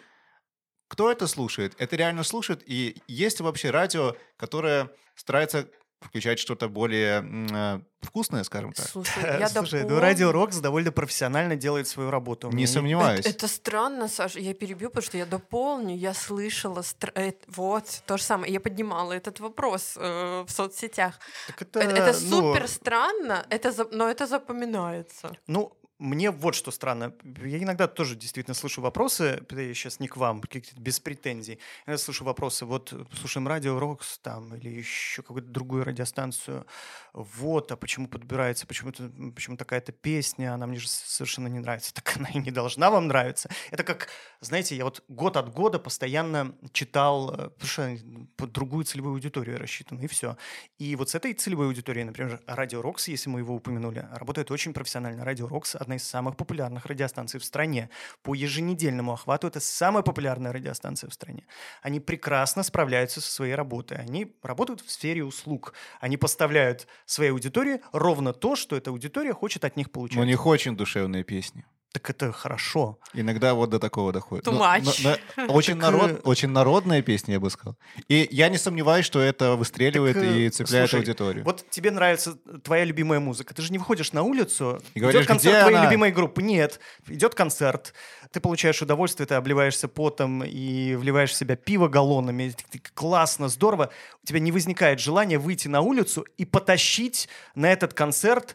[0.88, 1.74] кто это слушает?
[1.79, 2.62] Это реально слушает?
[2.66, 5.68] И есть ли вообще радио, которое старается
[6.00, 8.86] включать что-то более э, вкусное, скажем так.
[8.88, 10.00] Слушай, я Слушай, ну дополню.
[10.00, 12.48] Радио Рокс довольно профессионально делает свою работу.
[12.48, 13.20] Не Мне сомневаюсь.
[13.20, 14.38] Это, это странно, Саша.
[14.40, 15.94] Я перебью, потому что я дополню.
[15.96, 16.82] Я слышала...
[16.82, 18.53] стр- э, Вот, то же самое.
[18.53, 21.18] Я поднимала этот вопрос э, в соцсетях.
[21.46, 25.32] Так Это, это ну, супер странно, это, за- но это запоминается.
[25.46, 27.14] Ну, мне вот что странно.
[27.44, 30.42] Я иногда тоже действительно слышу вопросы, я сейчас не к вам,
[30.76, 31.59] без претензий.
[31.86, 36.66] Я слышу вопросы, вот слушаем радио Рокс там или еще какую-то другую радиостанцию.
[37.12, 38.92] Вот, а почему подбирается, почему,
[39.32, 41.92] почему такая-то песня, она мне же совершенно не нравится.
[42.01, 43.51] Так она и не должна вам нравиться.
[43.70, 44.09] Это как,
[44.40, 47.98] знаете, я вот год от года постоянно читал, э, потому что
[48.36, 50.38] под другую целевую аудиторию рассчитано, и все.
[50.78, 54.72] И вот с этой целевой аудиторией, например, Радио Рокс, если мы его упомянули, работает очень
[54.72, 55.24] профессионально.
[55.24, 57.91] Радио Рокс— одна из самых популярных радиостанций в стране.
[58.22, 61.45] По еженедельному охвату это самая популярная радиостанция в стране.
[61.82, 63.99] Они прекрасно справляются со своей работой.
[63.99, 65.74] Они работают в сфере услуг.
[66.01, 70.18] Они поставляют своей аудитории ровно то, что эта аудитория хочет от них получать.
[70.18, 71.64] У них очень душевные песни.
[71.93, 72.99] Так это хорошо.
[73.14, 74.47] Иногда вот до такого доходит.
[74.47, 75.01] Too Ну, much.
[75.36, 77.76] но- но очень, Так, народ, э, очень народная песня, я бы сказал.
[78.07, 81.45] И я не сомневаюсь, что это выстреливает Так, э, и цепляет слушай, аудиторию.
[81.45, 83.55] Вот тебе нравится твоя любимая музыка.
[83.55, 86.43] Ты же не выходишь на улицу, И говоришь, идет концерт «Где твоей она?» любимой группы.
[86.43, 86.78] Нет,
[87.09, 87.93] идет концерт.
[88.30, 92.55] Ты получаешь удовольствие, ты обливаешься потом и вливаешь в себя пиво галлонами.
[92.95, 93.91] Классно, здорово.
[94.22, 98.55] У тебя не возникает желания выйти на улицу и потащить на этот концерт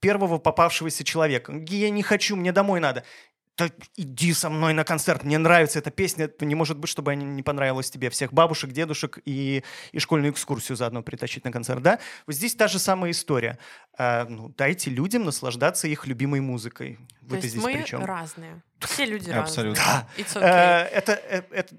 [0.00, 1.52] первого попавшегося человека.
[1.68, 3.04] Я не хочу, мне домой надо.
[3.56, 6.24] Да иди со мной на концерт, мне нравится эта песня.
[6.24, 8.10] Это не может быть, чтобы она не понравилась тебе.
[8.10, 9.62] Всех бабушек, дедушек и,
[9.92, 12.00] и школьную экскурсию заодно притащить на концерт, да?
[12.26, 13.60] Вот здесь та же самая история.
[13.96, 16.96] А, ну, дайте людям наслаждаться их любимой музыкой.
[16.96, 18.04] То Вы-то есть здесь мы при чем?
[18.04, 18.60] разные.
[18.80, 19.80] Все люди Абсолютно.
[19.84, 20.04] разные.
[20.18, 20.88] It's Э, okay.
[20.88, 21.74] Это, э, это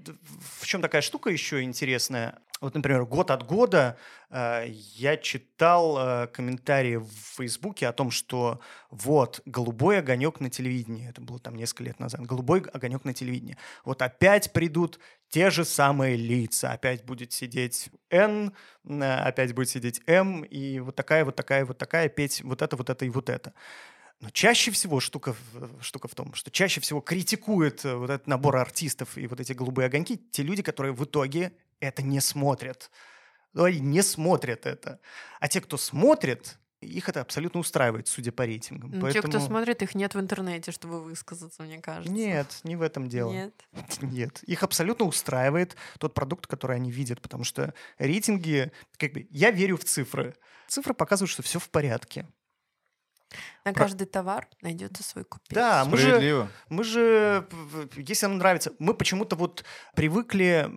[0.62, 2.40] в чем такая штука еще интересная?
[2.62, 3.98] Вот, например, год от года
[4.30, 11.10] э, я читал э, комментарии в Фейсбуке о том, что вот голубой огонек на телевидении.
[11.10, 12.22] Это было там несколько лет назад.
[12.22, 13.58] Голубой огонек на телевидении.
[13.84, 15.00] Вот опять придут
[15.30, 16.72] те же самые лица.
[16.72, 18.54] Опять будет сидеть Н,
[18.86, 22.78] э, опять будет сидеть М, и вот такая, вот такая, вот такая, петь вот это,
[22.78, 23.54] вот это и вот это.
[24.22, 25.36] Но чаще всего штука,
[25.82, 29.52] штука в том, что чаще всего критикуют э, вот этот набор артистов и вот эти
[29.52, 32.92] голубые огоньки те люди, которые в итоге это не смотрят.
[33.54, 35.00] Они не смотрят это.
[35.40, 38.92] А те, кто смотрит, их это абсолютно устраивает, судя по рейтингам.
[38.92, 42.12] Ну, Те, кто Поэтому- смотрит, их нет в интернете, чтобы высказаться, мне кажется.
[42.12, 43.32] Нет, не в этом дело.
[43.32, 43.54] Нет.
[44.02, 44.44] Нет.
[44.44, 49.78] Их абсолютно устраивает тот продукт, который они видят, потому что рейтинги, как бы, я верю
[49.78, 50.36] в цифры.
[50.68, 52.28] Цифры показывают, что все в порядке.
[53.64, 55.56] На Про- каждый товар найдется свой купец.
[55.56, 57.48] Да, мы же, мы же,
[57.98, 59.64] если нам нравится, мы почему-то вот
[59.96, 60.70] привыкли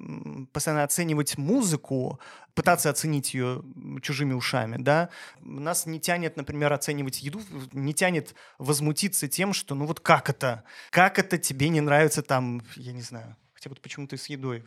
[0.53, 2.21] постоянно оценивать музыку,
[2.55, 3.63] пытаться оценить ее
[4.03, 5.11] чужими ушами, да.
[5.41, 7.41] Нас не тянет, например, оценивать еду,
[7.73, 10.65] не тянет возмутиться тем, что, ну вот как это?
[10.91, 14.63] Как это тебе не нравится там, я не знаю, Хотя вот почему-то с едой.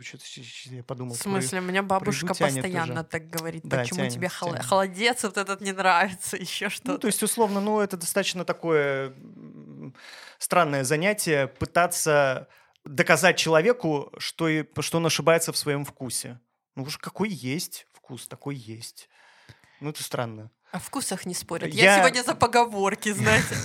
[0.66, 1.14] Я подумал.
[1.14, 3.64] В про- смысле, у меня бабушка постоянно так говорит.
[3.64, 4.66] Да, Почему тянет, тебе хол- тянет.
[4.66, 6.98] холодец вот этот не нравится, еще Ну, что-то.
[6.98, 9.14] то есть, условно, ну, это достаточно такое
[10.40, 12.50] странное занятие пытаться
[12.84, 16.42] доказать человеку, что, и, что он ошибается в своем вкусе.
[16.76, 19.08] Ну уж какой есть вкус, такой есть.
[19.80, 20.52] Ну, это странно.
[20.72, 21.74] О вкусах не спорят.
[21.74, 23.56] Я- Я, сегодня за поговорки, знаете.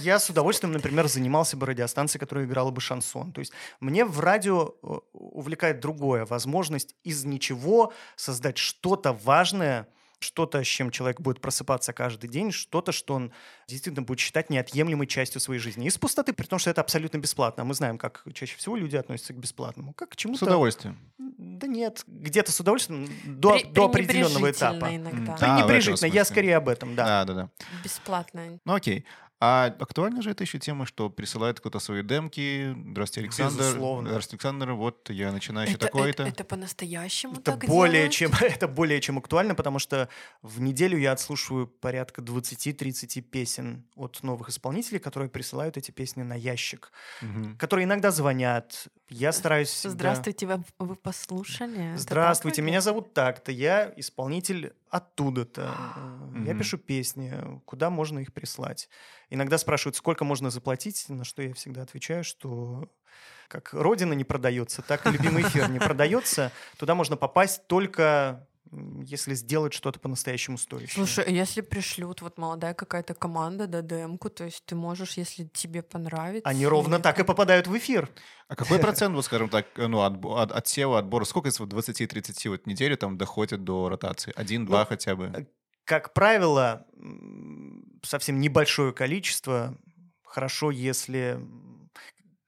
[0.00, 3.32] Я с удовольствием, например, занимался бы радиостанцией, которая играла бы шансон.
[3.32, 6.26] То есть мне в радио э, увлекает другое.
[6.26, 9.86] Возможность из ничего создать что-то важное,
[10.20, 13.32] что-то, с чем человек будет просыпаться каждый день, что-то, что он
[13.66, 15.86] действительно будет считать неотъемлемой частью своей жизни.
[15.86, 17.64] Из пустоты, при том, что это абсолютно бесплатно.
[17.64, 19.94] Мы знаем, как чаще всего люди относятся к бесплатному.
[19.94, 20.44] Как к С чему-то...
[20.44, 20.98] удовольствием.
[21.18, 24.94] Да нет, где-то с удовольствием до, При- до определенного этапа.
[24.94, 25.32] иногда.
[25.32, 27.04] А, этом Пренебрежительно, я скорее об этом, да.
[27.06, 27.50] Да, да, да.
[27.82, 28.58] Бесплатно.
[28.64, 29.04] Ну окей.
[29.42, 32.76] А актуальна же эта еще тема, что присылает кто-то свои демки.
[32.90, 33.58] Здравствуйте, Александр.
[33.62, 34.08] Безусловно.
[34.10, 34.72] Здравствуйте, Александр.
[34.72, 36.24] Вот я начинающий Это, такой-то.
[36.24, 38.12] это- это по-настоящему Это так более, делают?
[38.12, 40.10] чем, это более чем актуально, потому что
[40.42, 46.34] в неделю я отслушиваю порядка 20-30 песен от новых исполнителей, которые присылают эти песни на
[46.34, 47.56] ящик, Мгм.
[47.56, 48.88] которые иногда звонят.
[49.10, 49.68] Я стараюсь...
[49.68, 51.92] всегда- Здравствуйте, вы, вы послушали?
[51.96, 55.74] Здравствуйте, так меня зовут так-то, я исполнитель оттуда-то.
[56.46, 57.32] Я пишу песни,
[57.64, 58.88] куда можно их прислать.
[59.28, 62.88] Иногда спрашивают, сколько можно заплатить, на что я всегда отвечаю, что
[63.48, 66.52] как Родина не продается, так и любимый эфир не продается.
[66.78, 70.94] Туда можно попасть только если сделать что-то по-настоящему стоящее.
[70.94, 75.44] Слушай, а если пришлют вот молодая какая-то команда, да, демку, то есть ты можешь, если
[75.44, 76.48] тебе понравится...
[76.48, 78.08] Они ровно или так и попадают в эфир.
[78.48, 82.48] А какой процент, вот, скажем так, ну, отбо- от, отсева, отбора, сколько из вот 20-30
[82.48, 84.32] вот недели там доходит до ротации?
[84.36, 85.24] Один-два Ну, хотя бы?
[85.34, 85.44] э,
[85.84, 86.86] Как правило,
[88.02, 89.76] совсем небольшое количество.
[90.24, 91.40] Хорошо, если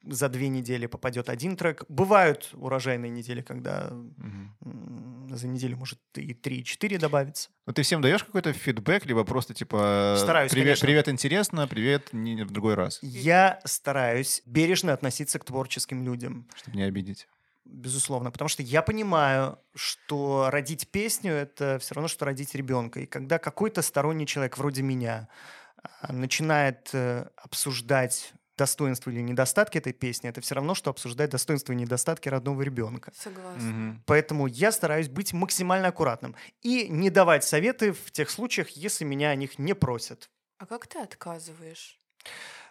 [0.05, 1.85] за две недели попадет один трек.
[1.89, 7.51] Бывают урожайные недели, когда м, за неделю может и 3-4 добавиться.
[7.67, 10.87] Ну, ты всем даешь какой-то фидбэк, либо просто типа Стараюсь, привет, конечно.
[10.87, 16.49] привет, интересно, привет, не в другой раз, Я стараюсь бережно относиться к творческим людям.
[16.57, 17.29] чтобы не обидеть.
[17.65, 23.01] Безусловно, потому что я понимаю, что родить песню это все равно, что родить ребенка.
[23.01, 25.29] И когда какой-то сторонний человек вроде меня
[26.01, 28.33] а, начинает э, обсуждать
[28.63, 33.13] достоинства или недостатки этой песни, это все равно, что обсуждать достоинства и недостатки родного ребенка.
[33.15, 33.61] Согласна.
[33.71, 34.03] Мгм.
[34.07, 39.31] Поэтому я стараюсь быть максимально аккуратным и не давать советы в тех случаях, если меня
[39.31, 40.31] о них не просят.
[40.59, 42.01] А как ты отказываешь?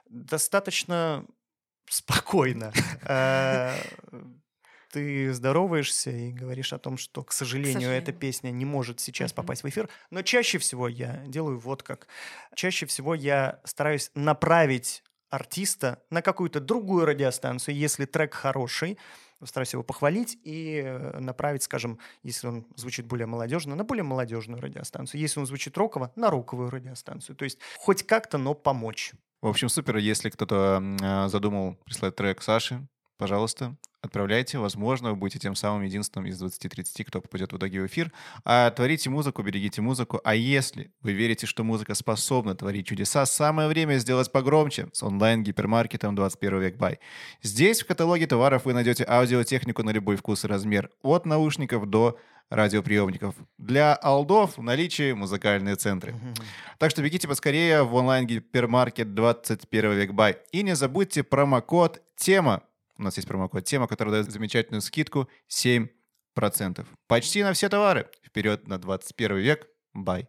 [0.09, 1.25] достаточно
[1.89, 2.71] спокойно.
[3.05, 3.83] Э,
[4.91, 8.19] Ты здороваешься и говоришь о том, что, к сожалению, эта сожалению.
[8.19, 9.35] песня не может сейчас Мгм.
[9.37, 9.89] попасть в эфир.
[10.09, 12.07] Но чаще всего я делаю вот как.
[12.55, 18.99] Чаще всего я стараюсь направить артиста на какую-то другую радиостанцию, если трек хороший,
[19.43, 24.61] стараюсь его похвалить и э, направить, скажем, если он звучит более молодежно, на более молодежную
[24.61, 25.19] радиостанцию.
[25.19, 27.35] Если он звучит роково, на роковую радиостанцию.
[27.35, 29.13] То есть хоть как-то, но помочь.
[29.41, 34.57] В общем, супер, если кто-то а, задумал прислать трек Саши, пожалуйста, отправляйте.
[34.57, 38.11] Возможно, вы будете тем самым единственным из 20-30, кто попадет в итоге в эфир.
[38.43, 40.19] А творите музыку, берегите музыку.
[40.23, 46.15] А если вы верите, что музыка способна творить чудеса, самое время сделать погромче с онлайн-гипермаркетом
[46.15, 46.99] 21 век бай.
[47.41, 52.17] Здесь в каталоге товаров вы найдете аудиотехнику на любой вкус и размер, от наушников до
[52.49, 53.35] радиоприемников.
[53.57, 56.13] Для алдов в наличии музыкальные центры.
[56.77, 60.37] Так что бегите поскорее в онлайн-гипермаркет 21 век бай.
[60.51, 62.63] И не забудьте промокод «Тема».
[63.01, 65.89] У нас есть промокод «Тема», который дает замечательную скидку 7%.
[67.07, 68.07] Почти на все товары.
[68.23, 69.67] Вперед на 21 век.
[69.91, 70.27] Бай.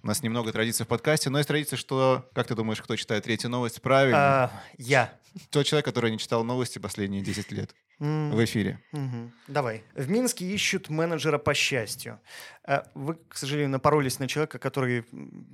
[0.00, 3.24] У нас немного традиций в подкасте, но есть традиция, что, как ты думаешь, кто читает
[3.24, 4.44] третью новость правильно?
[4.44, 5.18] А, Я.
[5.50, 8.78] Тот человек, который не читал новости последние 10 лет М, в эфире.
[8.92, 9.32] мгм.
[9.46, 9.82] Давай.
[9.94, 12.18] В Минске ищут менеджера по счастью.
[12.66, 15.04] А, Вы, к сожалению, напоролись на человека, который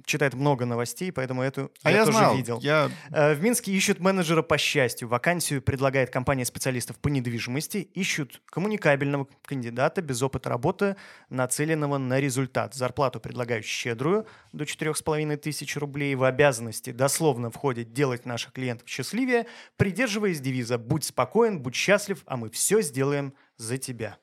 [0.06, 2.36] читает много новостей, поэтому эту А я, я тоже знал.
[2.36, 2.60] видел.
[2.60, 5.08] Я Э, В Минске ищут менеджера по счастью.
[5.08, 7.78] Вакансию предлагает компания специалистов по недвижимости.
[7.78, 10.96] Ищут коммуникабельного кандидата без опыта работы,
[11.30, 12.74] нацеленного на результат.
[12.74, 16.14] Зарплату предлагают щедрую, до 4,5 тысяч рублей.
[16.14, 22.36] В обязанности дословно входит делать наших клиентов счастливее, придерживаясь девиза «Будь спокоен, будь счастлив, а
[22.36, 24.18] мы все сделаем за тебя».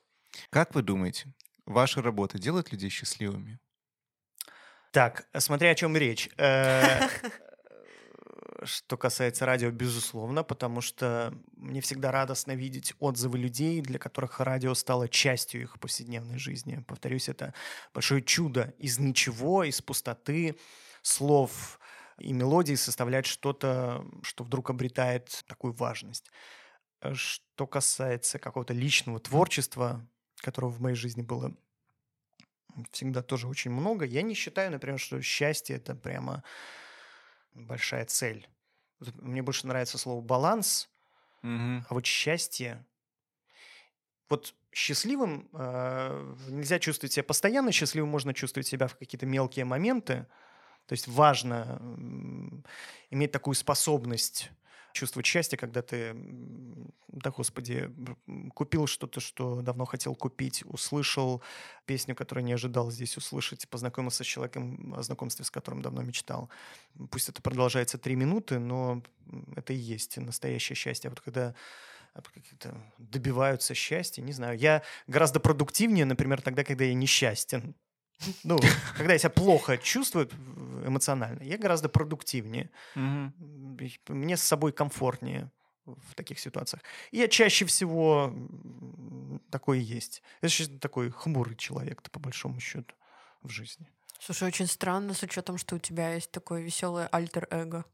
[0.49, 1.33] Как вы думаете,
[1.65, 3.59] ваша работа делает людей счастливыми?
[4.91, 6.29] Так, смотря о чем речь.
[6.37, 7.01] Э,
[8.63, 14.73] Что касается радио, безусловно, потому что мне всегда радостно видеть отзывы людей, для которых радио
[14.73, 16.83] стало частью их повседневной жизни.
[16.87, 17.53] Повторюсь, это
[17.93, 18.73] большое чудо.
[18.79, 20.57] Из ничего, из пустоты
[21.01, 21.79] слов
[22.19, 26.31] и мелодий составлять что-то, что вдруг обретает такую важность.
[27.01, 31.55] Э, Что касается какого-то личного творчества, которого в моей жизни было
[32.91, 34.05] всегда тоже очень много.
[34.05, 36.43] Я не считаю, например, что счастье это прямо
[37.53, 38.47] большая цель.
[39.15, 40.89] Мне больше нравится слово баланс,
[41.89, 42.85] а вот счастье.
[44.29, 50.27] Вот счастливым э, нельзя чувствовать себя постоянно счастливым, можно чувствовать себя в какие-то мелкие моменты.
[50.87, 52.65] То есть важно м,
[53.11, 54.51] иметь такую способность
[54.93, 56.15] чувствовать счастье, когда ты,
[57.07, 57.91] да господи,
[58.53, 61.41] купил что-то, что давно хотел купить, услышал
[61.85, 66.49] песню, которую не ожидал здесь услышать, познакомился с человеком, о знакомстве с которым давно мечтал.
[67.11, 69.01] Пусть это продолжается три минуты, но
[69.55, 71.09] это и есть настоящее счастье.
[71.09, 71.53] А вот когда
[72.13, 72.21] а,
[72.97, 74.57] добиваются счастья, не знаю.
[74.57, 77.75] Я гораздо продуктивнее, например, тогда, когда я несчастен.
[78.43, 78.59] Ну,
[78.95, 80.29] когда я себя плохо чувствую
[80.85, 82.69] эмоционально, я гораздо продуктивнее.
[82.95, 85.51] Мне с собой комфортнее
[85.85, 86.83] в таких ситуациях.
[87.11, 88.33] И я чаще всего
[89.49, 90.21] такой и есть.
[90.41, 92.93] Я сейчас такой хмурый человек, по большому счету,
[93.41, 93.87] в жизни.
[94.19, 97.85] Слушай, очень странно с учетом, что у тебя есть такое веселое альтер-эго.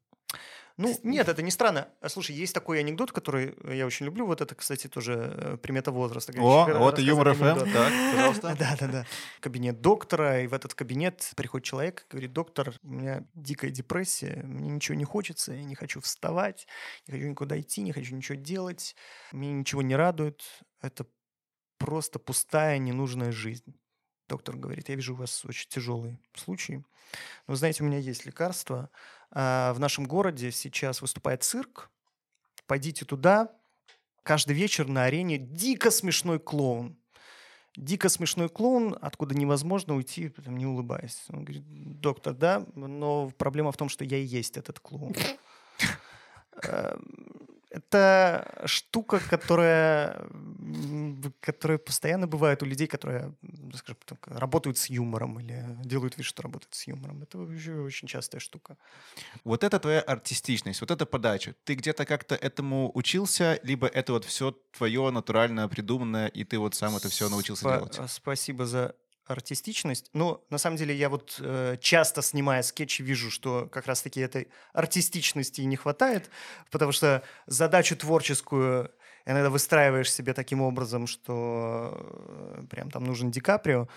[0.77, 1.89] Ну, нет, это не странно.
[2.01, 4.25] А, Слушай, есть такой анекдот, который я очень люблю.
[4.25, 6.33] Вот это, кстати, тоже э, примета возраста.
[6.35, 7.43] О, вот и юмор ФМ.
[7.43, 7.71] анекдот.
[7.71, 8.55] Так, пожалуйста.
[8.59, 9.05] Да, да, да.
[9.39, 14.69] Кабинет доктора, и в этот кабинет приходит человек, говорит, доктор, у меня дикая депрессия, мне
[14.69, 16.65] ничего не хочется, я не хочу вставать,
[17.07, 18.95] не хочу никуда идти, не хочу ничего делать,
[19.31, 20.43] мне ничего не радует,
[20.81, 21.05] это
[21.77, 23.75] просто пустая, ненужная жизнь.
[24.27, 26.83] Доктор говорит, я вижу у вас очень тяжелый случай.
[27.47, 28.89] Но знаете, у меня есть лекарство.
[29.33, 31.89] А, В нашем городе сейчас выступает цирк.
[32.67, 33.51] Пойдите туда.
[34.21, 36.97] Каждый вечер на арене дико смешной клоун.
[37.75, 41.23] Дико смешной клоун, откуда невозможно уйти, не улыбаясь.
[41.29, 41.63] Он говорит,
[41.99, 45.15] доктор, да, но проблема в том, что я и есть этот клоун.
[47.93, 50.25] Это штука, которая,
[51.39, 56.25] которая постоянно бывает у людей, которые, м, скажем так, работают с юмором или делают вид,
[56.25, 57.21] что работают с юмором.
[57.21, 58.77] Это вообще очень частая штука.
[59.43, 61.53] Вот это твоя артистичность, вот эта подача.
[61.65, 66.73] Ты где-то как-то этому учился, либо это вот все твое натурально придуманное, и ты вот
[66.73, 68.09] сам это все научился Спа- делать?
[68.09, 70.09] Спасибо за артистичность.
[70.13, 74.47] Но на самом деле я вот э, часто снимая скетчи вижу, что как раз-таки этой
[74.73, 76.29] артистичности не хватает,
[76.71, 78.91] потому что задачу творческую
[79.25, 81.91] иногда выстраиваешь себе таким образом, что
[82.57, 83.87] э, прям там нужен Ди Каприо,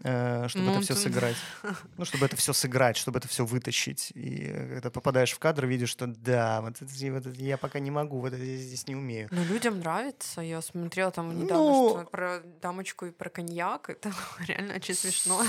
[0.00, 1.36] чтобы Ну, это все ты- сыграть.
[1.96, 4.12] Ну, чтобы это все сыграть, чтобы это все вытащить.
[4.14, 7.78] И э, когда попадаешь в кадр, видишь, что да, вот это, вот это я пока
[7.78, 9.28] не могу, вот это я здесь не умею.
[9.30, 10.40] Но людям нравится.
[10.42, 13.88] Я смотрела там недавно Ну- что про дамочку и про коньяк.
[13.90, 14.12] Это
[14.46, 15.42] реально очень смешно.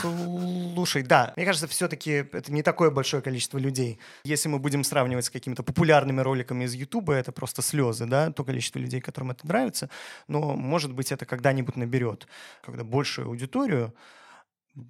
[0.74, 4.00] Слушай, да, мне кажется, все-таки это не такое большое количество людей.
[4.24, 8.44] Если мы будем сравнивать с какими-то популярными роликами из Ютуба, это просто слезы, да, то
[8.44, 9.90] количество людей, которым это нравится.
[10.28, 12.28] Но, может быть, это когда-нибудь наберет,
[12.64, 13.94] когда большую аудиторию.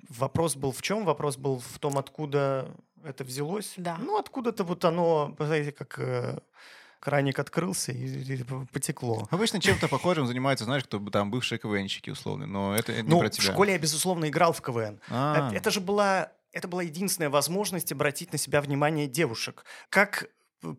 [0.09, 1.05] Вопрос был в чем?
[1.05, 2.69] Вопрос был в том, откуда
[3.03, 3.73] это взялось.
[3.77, 3.97] Да.
[3.99, 6.39] Ну, откуда-то вот оно, знаете, как э,
[6.99, 8.05] краник открылся и,
[8.39, 9.27] и потекло.
[9.31, 13.19] Обычно чем-то похожим занимаются, знаешь, кто бы там бывшие КВНщики условно, но это не Ну,
[13.19, 13.51] про в тебя.
[13.53, 14.99] школе я, безусловно, играл в КВН.
[15.09, 19.63] А, Это, это же была, это была единственная возможность обратить на себя внимание девушек.
[19.89, 20.27] Как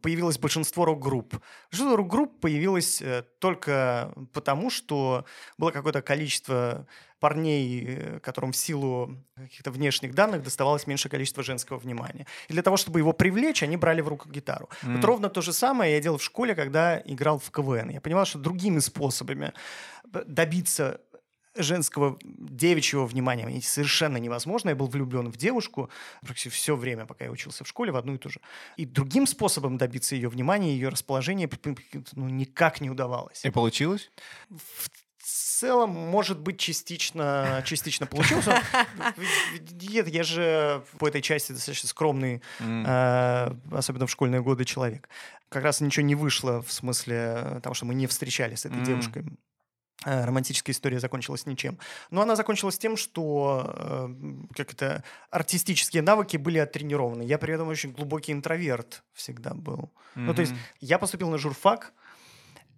[0.02, 1.36] появилось большинство рок-групп.
[1.70, 5.24] Большинство рок-групп появилось э, только потому, что
[5.56, 6.86] было какое-то количество
[7.20, 12.26] парней, э, которым в силу каких-то внешних данных доставалось меньшее количество женского внимания.
[12.48, 14.68] И для того, чтобы его привлечь, они брали в руку гитару.
[14.82, 14.96] М.
[14.96, 17.90] Вот ровно то же самое я делал в школе, когда играл в КВН.
[17.90, 19.52] Я понимал, что другими способами
[20.12, 21.00] э, добиться
[21.54, 24.70] женского девичьего внимания совершенно невозможно.
[24.70, 25.90] Я был влюблен в девушку
[26.20, 28.40] практически все время, пока я учился в школе, в одну и ту же.
[28.76, 31.48] И другим способом добиться ее внимания, ее расположения
[32.12, 33.44] ну, никак не удавалось.
[33.44, 34.10] И получилось?
[34.50, 34.88] В
[35.28, 38.46] целом, может быть, частично, частично получилось.
[39.80, 45.08] Нет, я же по этой части достаточно скромный, э, особенно в школьные годы, человек.
[45.48, 49.24] Как раз ничего не вышло в смысле того, что мы не встречались с этой девушкой.
[50.04, 51.78] Э, Романтическая история закончилась ничем.
[52.10, 54.08] Но она закончилась тем, что э,
[54.54, 57.22] как это, артистические навыки были оттренированы.
[57.22, 59.92] Я при этом очень глубокий интроверт всегда был.
[60.14, 61.92] Ну, то есть я поступил на журфак,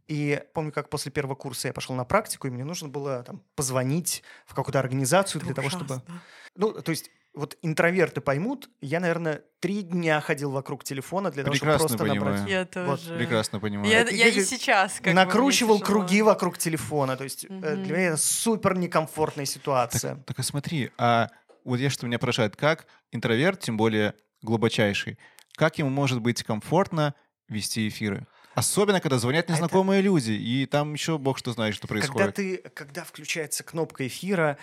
[0.08, 3.44] и помню, как после первого курса я пошел на практику, и мне нужно было там,
[3.54, 5.84] позвонить в какую-то организацию для того, чтобы...
[5.84, 6.22] Ужасно.
[6.56, 11.54] Ну, то есть вот интроверты поймут, я, наверное, три дня ходил вокруг телефона для того,
[11.54, 12.34] чтобы Прекрасно просто набрать...
[12.40, 12.48] понимаю.
[12.48, 13.16] Я Вот, тоже.
[13.16, 13.90] Прекрасно понимаю.
[13.90, 16.00] Я, Это я и сейчас как бы накручивал тяжело.
[16.00, 17.16] круги вокруг телефона.
[17.16, 17.82] То есть Мгм.
[17.84, 20.16] для меня это супер некомфортная ситуация.
[20.16, 21.28] Так, так а смотри, а
[21.64, 25.18] вот я что меня поражает, как интроверт, тем более глубочайший,
[25.54, 27.14] как ему может быть комфортно
[27.48, 28.26] вести эфиры?
[28.54, 32.00] Особенно, когда звонят А это- незнакомые люди, и там еще бог что знает, что Когда
[32.08, 32.34] происходит.
[32.34, 34.58] ты, когда включается кнопка эфира,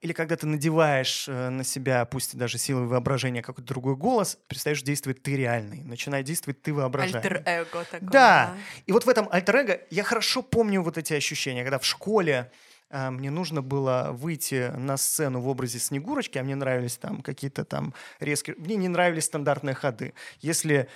[0.00, 4.82] или когда ты надеваешь э, на себя, пусть даже силой воображения, какой-то другой голос, перестаешь
[4.82, 7.20] действовать ты реальный, начинает действовать ты воображаемый.
[7.20, 8.10] Альтер-эго такое.
[8.10, 8.54] Да.
[8.86, 12.50] И вот в этом альтер я хорошо помню вот эти ощущения, когда в школе
[12.90, 17.64] а, мне нужно было выйти на сцену в образе Снегурочки, а мне нравились там какие-то
[17.64, 18.56] там резкие...
[18.58, 20.14] Мне не нравились стандартные ходы.
[20.40, 20.88] Если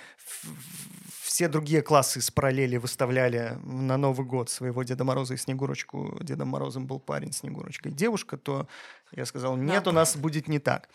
[1.35, 6.47] все другие классы с параллели выставляли на Новый год своего Деда Мороза и Снегурочку, Дедом
[6.47, 8.69] Морозом был парень, Снегурочкой девушка, то
[9.11, 10.87] я сказал, нет, у нас будет не так.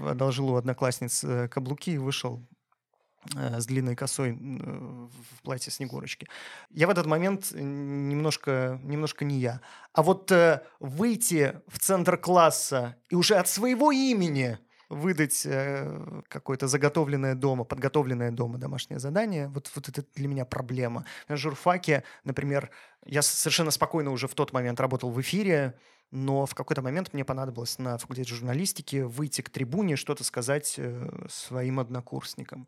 [0.00, 2.46] Одолжил у одноклассниц э, каблуки и вышел
[3.34, 6.28] э, с длинной косой м, в платье Снегурочки.
[6.70, 9.60] Я в этот момент э, немножко, немножко не я.
[9.94, 16.66] А вот э, выйти в центр класса и уже от своего имени выдать э, какое-то
[16.66, 21.04] заготовленное дома, подготовленное дома домашнее задание, вот, вот это для меня проблема.
[21.28, 22.70] На журфаке, например,
[23.04, 25.78] я совершенно спокойно уже в тот момент работал в эфире,
[26.10, 31.26] но в какой-то момент мне понадобилось на факультете журналистики выйти к трибуне, что-то сказать э,
[31.28, 32.66] своим однокурсникам.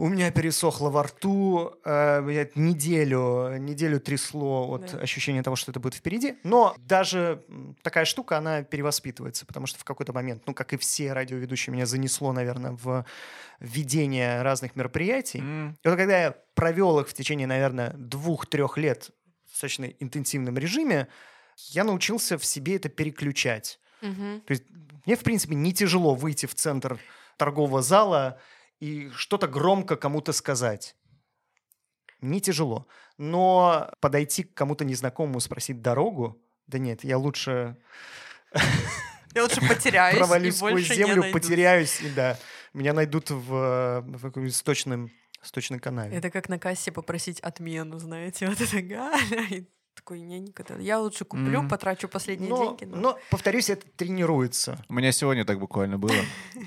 [0.00, 4.98] У меня пересохло во рту, э, неделю, неделю трясло от Да.
[4.98, 6.36] ощущения того, что это будет впереди.
[6.42, 7.44] Но даже
[7.82, 11.84] такая штука, она перевоспитывается, потому что в какой-то момент, ну, как и все радиоведущие, меня
[11.84, 13.04] занесло, наверное, в
[13.60, 15.40] ведение разных мероприятий.
[15.40, 19.10] М, И вот когда я провел их в течение, наверное, двух-трех лет
[19.46, 21.08] в достаточно интенсивном режиме,
[21.72, 23.78] я научился в себе это переключать.
[24.00, 24.40] Мгм.
[24.46, 24.64] То есть
[25.04, 26.98] мне, в принципе, не тяжело выйти в центр
[27.36, 28.38] торгового зала
[28.80, 30.96] и что-то громко кому-то сказать.
[32.20, 32.86] Не тяжело.
[33.16, 37.76] Но подойти к кому-то незнакомому, спросить дорогу, да нет, я лучше
[39.34, 42.38] Я лучше потеряюсь провалюсь сквозь землю, потеряюсь, и да,
[42.74, 45.10] меня найдут в, в каком-нибудь сточном,
[45.40, 46.16] сточной канаве.
[46.16, 49.66] Это как на кассе попросить отмену, знаете, вот это Галя.
[50.00, 50.76] Такой, не, никогда.
[50.78, 51.68] Я лучше куплю, Мгм.
[51.68, 52.84] потрачу последние но, деньги.
[52.90, 54.82] но- но, повторюсь, это тренируется.
[54.88, 56.14] У меня сегодня так буквально было.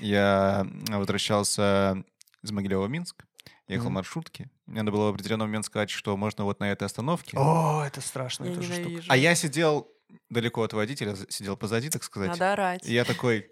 [0.00, 2.04] Я возвращался
[2.44, 3.24] из Могилева в Минск,
[3.66, 3.94] ехал в Мгм.
[3.94, 4.50] маршрутке.
[4.66, 7.36] Мне надо было в определенный момент сказать, что можно вот на этой остановке.
[7.36, 8.44] О, это страшно.
[8.44, 9.02] Я это же штука.
[9.08, 9.88] А я сидел
[10.30, 12.30] далеко от водителя, сидел позади, так сказать.
[12.30, 12.86] Надо орать.
[12.86, 13.50] И я такой,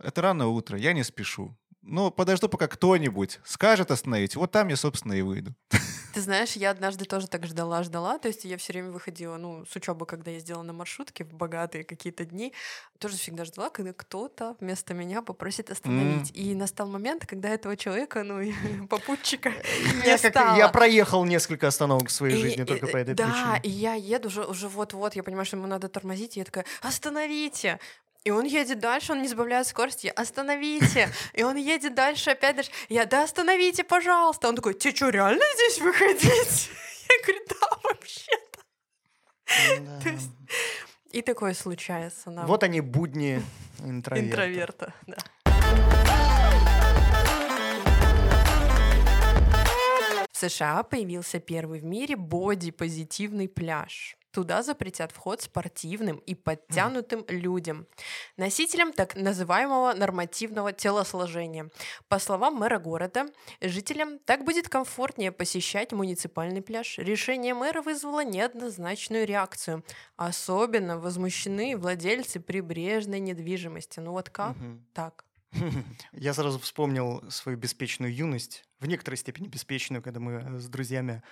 [0.00, 1.56] это рано утро, я не спешу.
[1.82, 4.36] Ну, подожду, пока кто-нибудь скажет остановить.
[4.36, 5.54] Вот там я, собственно, и выйду.
[6.14, 8.18] Ты знаешь, я однажды тоже так ждала, ждала.
[8.18, 11.82] То есть я все время выходила, ну, с учебы, когда ездила на маршрутке в богатые
[11.82, 12.52] какие-то дни,
[13.00, 16.30] тоже всегда ждала, когда кто-то вместо меня попросит остановить.
[16.34, 18.40] И настал момент, когда этого человека, ну,
[18.88, 20.56] попутчика не Я, стало.
[20.56, 23.60] я проехал несколько остановок в своей жизни только по этой да, причине.
[23.64, 26.64] и я еду уже, уже вот-вот, я понимаю, что ему надо тормозить, и я такая,
[26.80, 27.80] остановите!
[28.24, 31.10] И он едет дальше, он не сбавляет скорости, я, остановите!
[31.34, 32.70] И он едет дальше, опять дальше.
[32.88, 34.48] Я, да остановите, пожалуйста!
[34.48, 36.70] Он такой, тебе что, реально здесь выходить?
[37.10, 38.60] Я говорю, да, вообще-то.
[40.02, 40.30] То есть
[41.12, 42.46] И такое случается нам.
[42.46, 43.42] Вот они будни
[43.80, 44.26] интроверта.
[44.26, 44.94] интроверта.
[45.06, 45.18] да.
[50.32, 54.16] В США появился первый в мире боди-позитивный пляж.
[54.34, 57.86] Туда запретят вход спортивным и подтянутым людям,
[58.36, 61.70] носителям так называемого нормативного телосложения.
[62.08, 63.26] По словам мэра города,
[63.60, 66.98] жителям так будет комфортнее посещать муниципальный пляж.
[66.98, 69.84] Решение мэра вызвало неоднозначную реакцию.
[70.16, 74.00] Особенно возмущены владельцы прибрежной недвижимости.
[74.00, 74.84] Ну вот как Мгм.
[74.92, 75.24] так?
[76.12, 81.22] Я сразу вспомнил свою беспечную юность, в некоторой степени беспечную, когда мы э, с друзьями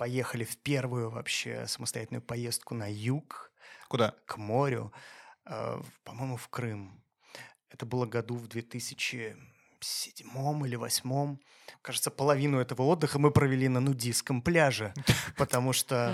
[0.00, 3.52] поехали в первую вообще самостоятельную поездку на юг,
[3.86, 4.14] Куда?
[4.24, 4.94] к морю,
[5.44, 7.04] э, по-моему, в Крым.
[7.68, 8.48] Это было году в
[9.80, 11.36] 2007 или 2008.
[11.82, 14.92] Кажется, половину этого отдыха мы провели на нудистском пляже,
[15.36, 16.12] потому что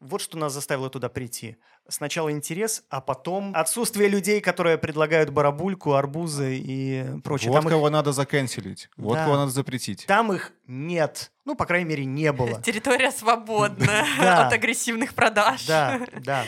[0.00, 1.56] вот что нас заставило туда прийти.
[1.88, 7.50] Сначала интерес, а потом отсутствие людей, которые предлагают барабульку, арбузы и прочее.
[7.50, 8.88] Вот Там, их, кого надо заканчелить.
[8.96, 9.24] Вот Да.
[9.24, 10.06] кого надо запретить.
[10.06, 11.32] там их нет.
[11.44, 12.62] Ну, по крайней мере, не было.
[12.64, 14.04] Территория свободна
[14.46, 15.66] от агрессивных продаж.
[15.66, 16.44] Да, да.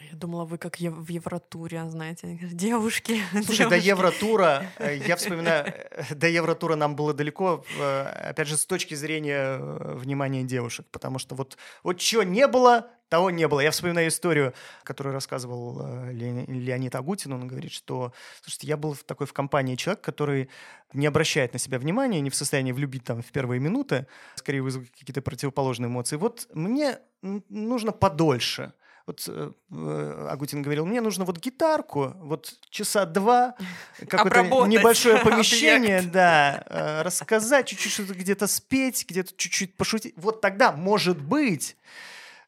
[0.00, 3.20] Я думала, вы как в Евротуре, знаете, девушки.
[3.32, 3.88] Слушай, до девушки».
[3.88, 8.94] Евротура, э, я вспоминаю, э, до Евротура нам было далеко, э, опять же, с точки
[8.94, 13.60] зрения внимания девушек, потому что вот, вот чего не было, того не было.
[13.60, 19.02] Я вспоминаю историю, которую рассказывал Ле- Леонид Агутин, он говорит, что, слушайте, я был в
[19.02, 20.48] такой в компании человек, который
[20.92, 24.90] не обращает на себя внимания, не в состоянии влюбить там в первые минуты, скорее вызовет
[24.90, 26.16] какие-то противоположные эмоции.
[26.16, 28.72] Вот мне нужно подольше.
[29.08, 33.54] Вот э, э, Агутин говорил, мне нужно вот гитарку, вот часа два,
[34.06, 36.12] какое-то небольшое помещение, объект.
[36.12, 40.12] да, э, рассказать, чуть-чуть что-то где-то спеть, где-то чуть-чуть пошутить.
[40.18, 41.74] Вот тогда, может быть,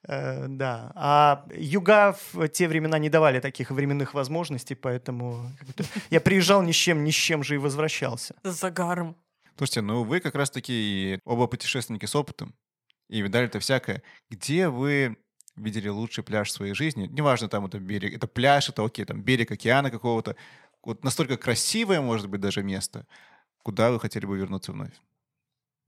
[0.06, 0.92] э, да.
[0.96, 5.50] А юга в те времена не давали таких временных возможностей, поэтому
[6.10, 8.34] я приезжал ни с чем, ни с чем же и возвращался.
[8.42, 9.16] С загаром.
[9.56, 12.54] Слушайте, ну вы как раз-таки оба путешественники с опытом.
[13.08, 14.02] И видали это всякое.
[14.28, 15.16] Где вы
[15.62, 17.06] видели лучший пляж в своей жизни?
[17.06, 20.36] Неважно, там это берег, это пляж, это окей, там берег океана какого-то.
[20.84, 23.06] Вот настолько красивое, может быть, даже место.
[23.62, 24.92] Куда вы хотели бы вернуться вновь?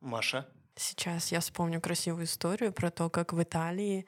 [0.00, 0.46] Маша?
[0.76, 4.06] Сейчас я вспомню красивую историю про то, как в Италии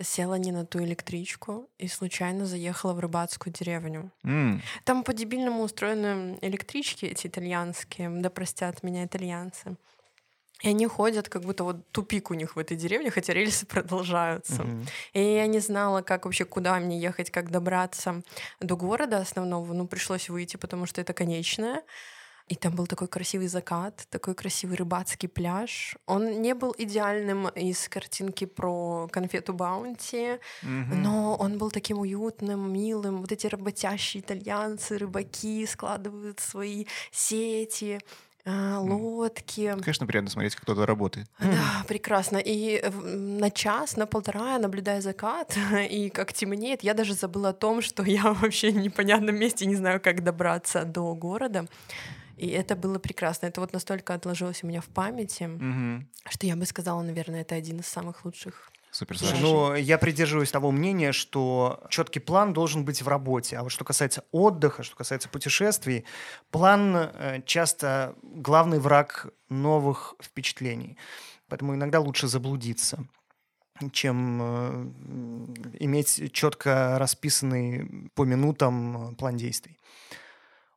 [0.00, 4.12] села не на ту электричку и случайно заехала в рыбацкую деревню.
[4.24, 9.76] М, Там по-дебильному устроены электрички эти итальянские, да простят меня итальянцы.
[10.62, 14.62] И они ходят, как будто вот тупик у них в этой деревне, хотя рельсы продолжаются.
[14.62, 14.86] Мгм.
[15.12, 18.22] И я не знала, как вообще, куда мне ехать, как добраться
[18.60, 19.72] до города основного.
[19.72, 21.82] Ну, пришлось выйти, потому что это конечная.
[22.48, 25.96] И там был такой красивый закат, такой красивый рыбацкий пляж.
[26.06, 31.02] Он не был идеальным из картинки про конфету Баунти, мгм.
[31.02, 33.20] но он был таким уютным, милым.
[33.20, 38.00] Вот эти работящие итальянцы, рыбаки складывают свои сети.
[38.46, 39.74] А, лодки.
[39.80, 41.28] Конечно, приятно смотреть, как кто-то работает.
[41.40, 42.36] Да, прекрасно.
[42.38, 45.56] И э, на час, на полтора, наблюдая закат,
[45.90, 49.74] и как темнеет, я даже забыла о том, что я вообще в непонятном месте, не
[49.74, 51.66] знаю, как добраться до города.
[52.36, 53.46] И это было прекрасно.
[53.46, 56.06] Это вот настолько отложилось у меня в памяти, Мгм.
[56.28, 58.70] что я бы сказала, наверное, это один из самых лучших.
[58.96, 59.42] Супер, Слушай, Саша.
[59.42, 63.58] ну, я придерживаюсь того мнения, что четкий план должен быть в работе.
[63.58, 66.06] А вот что касается отдыха, что касается путешествий,
[66.50, 70.96] план э, часто главный враг новых впечатлений.
[71.46, 73.06] Поэтому иногда лучше заблудиться,
[73.92, 79.78] чем э, иметь четко расписанный по минутам план действий.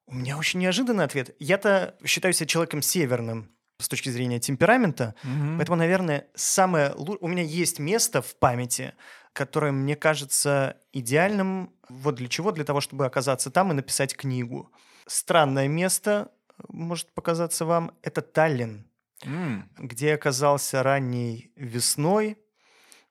[0.08, 1.38] У меня очень неожиданный ответ.
[1.40, 3.50] Я-то считаю себя человеком северным
[3.80, 5.58] с точки зрения темперамента, Мгм.
[5.58, 8.94] Поэтому, наверное, самое лу- у меня есть место в памяти,
[9.34, 11.72] которое мне кажется идеальным.
[11.88, 12.52] Вот для чего?
[12.52, 14.72] Для того, чтобы оказаться там и написать книгу.
[15.08, 16.32] Странное место,
[16.68, 18.86] может показаться вам, это Таллин,
[19.24, 19.70] М.
[19.78, 22.38] где я оказался ранней весной.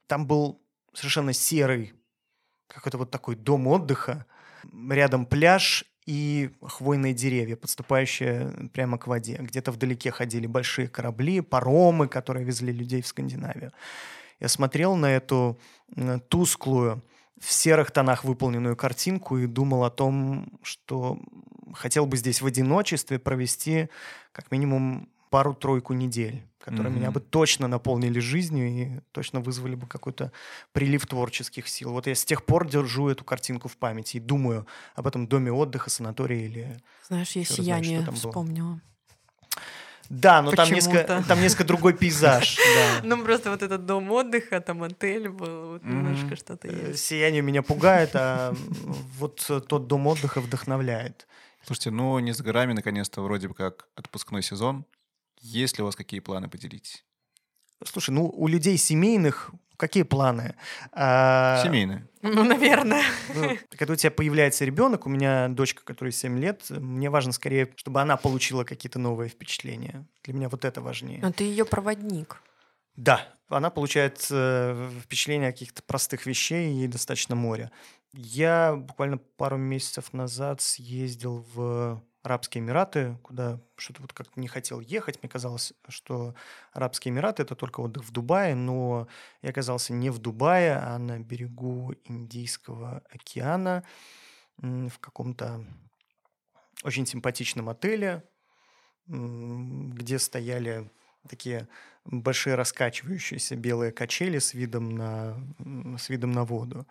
[0.07, 0.63] Там был
[0.93, 1.95] совершенно серый
[2.69, 4.27] какой-то вот такой дом отдыха.
[4.91, 9.37] Рядом пляж и хвойные деревья, подступающие прямо к воде.
[9.39, 13.73] Где-то вдалеке ходили большие корабли, паромы, которые везли людей в Скандинавию.
[14.41, 15.61] Я смотрел на эту
[15.95, 17.05] м, тусклую,
[17.39, 21.19] в серых тонах выполненную картинку и думал о том, что
[21.75, 23.91] хотел бы здесь в одиночестве провести
[24.33, 27.15] как минимум пару-тройку недель, которые меня Мгм.
[27.15, 30.33] бы точно наполнили жизнью и точно вызвали бы какой-то
[30.73, 31.93] прилив творческих сил.
[31.93, 35.53] Вот я с тех пор держу эту картинку в памяти и думаю об этом доме
[35.53, 36.77] отдыха, санатории или...
[37.07, 38.15] Знаешь, я знает, сияние было.
[38.15, 38.81] вспомнила.
[40.11, 42.57] Да, но там несколько, там несколько другой пейзаж.
[42.57, 43.01] да.
[43.05, 47.05] Ну, просто вот этот дом отдыха, там отель был, вот немножко что-то Э, есть.
[47.05, 48.55] Сияние меня пугает, а
[49.19, 51.27] вот тот дом отдыха вдохновляет.
[51.67, 54.87] Слушайте, ну не с горами, наконец-то, вроде бы как отпускной сезон.
[55.41, 57.05] Есть ли у вас какие планы поделитесь?
[57.85, 60.57] Слушай, ну у людей семейных какие планы?
[60.93, 62.07] А, Семейные.
[62.21, 63.05] Ну, наверное.
[63.35, 67.73] ну, когда у тебя появляется ребенок, у меня дочка, которой 7 лет, мне важно скорее,
[67.77, 70.07] чтобы она получила какие-то новые впечатления.
[70.25, 71.21] Для меня вот это важнее.
[71.23, 72.43] Но ты ее проводник.
[72.97, 77.71] Да, она получает э, впечатление о каких-то простых вещей, ей достаточно моря.
[78.13, 84.81] Я буквально пару месяцев назад съездил в Арабские Эмираты, куда что-то вот как-то не хотел
[84.81, 85.23] ехать.
[85.23, 86.35] Мне казалось, что
[86.75, 89.09] Арабские Эмираты— это только отдых в Дубае, но
[89.41, 93.83] я оказался не в Дубае, а на берегу Индийского океана
[94.59, 95.65] в каком-то
[96.85, 98.23] очень симпатичном отеле,
[99.07, 100.91] где стояли
[101.29, 101.67] такие
[102.05, 105.35] большие раскачивающиеся белые качели с видом на,
[105.97, 106.87] с видом на воду.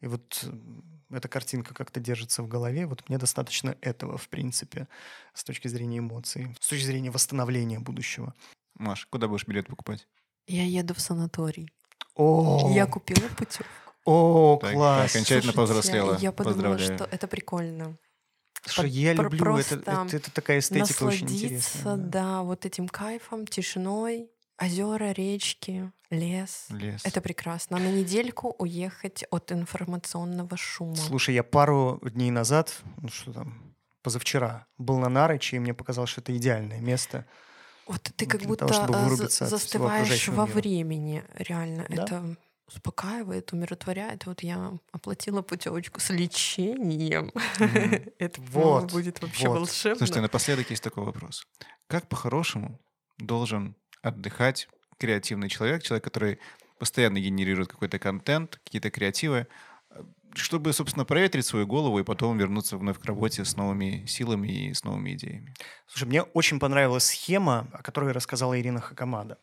[0.00, 0.48] И вот
[1.10, 2.86] эта картинка как-то держится в голове.
[2.86, 4.88] Вот мне достаточно этого, в принципе,
[5.34, 8.34] с точки зрения эмоций, с точки зрения восстановления будущего.
[8.74, 10.06] Маш, куда будешь билет покупать?
[10.46, 11.70] Я еду в санаторий.
[12.14, 13.64] О, Я купила путевку.
[14.04, 15.10] о Так, класс.
[15.10, 16.18] окончательно Слушайте, повзрослела.
[16.18, 16.96] Я подумала, Поздравляю.
[16.96, 17.96] что это прикольно.
[18.64, 20.06] Слушай, я люблю это, это.
[20.16, 21.84] Это такая эстетика очень интересная.
[21.84, 21.96] да.
[21.96, 24.30] да, вот этим кайфом, тишиной,
[24.60, 26.66] озера, речки, лес.
[26.70, 27.02] Лес.
[27.04, 27.76] Это прекрасно.
[27.76, 30.96] А на недельку уехать от информационного шума.
[30.96, 36.10] Слушай, я пару дней назад, ну что там, позавчера, был на Нарыче, и мне показалось,
[36.10, 37.26] что это идеальное место.
[37.86, 40.54] Вот ты Вот как будто того, а, за- застываешь во мира.
[40.56, 41.86] времени, реально.
[41.88, 42.02] Да.
[42.04, 42.36] Это
[42.66, 44.26] успокаивает, умиротворяет.
[44.26, 47.32] Вот я оплатила путевочку с лечением.
[47.58, 48.10] Мгм.
[48.18, 49.58] Это, Вот, будет вообще вот.
[49.60, 49.96] волшебно.
[49.96, 51.46] Слушайте, напоследок есть такой вопрос.
[51.86, 52.78] Как по-хорошему
[53.16, 54.68] должен отдыхать
[54.98, 56.38] креативный человек, человек, который
[56.78, 59.46] постоянно генерирует какой-то контент, какие-то креативы,
[59.90, 60.02] э,
[60.34, 64.74] чтобы, собственно, проветрить свою голову и потом вернуться вновь к работе с новыми силами и
[64.74, 65.54] с новыми идеями?
[65.86, 69.38] Слушай, мне очень понравилась схема, о которой рассказала Ирина Хакамада.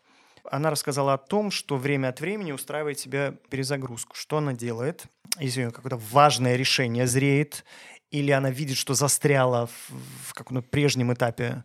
[0.51, 4.15] Она рассказала о том, что время от времени устраивает себе перезагрузку.
[4.15, 5.05] Что она делает?
[5.39, 7.65] Если у нее какое-то важное решение зреет,
[8.11, 11.63] или она видит, что застряла в, в каком-то прежнем этапе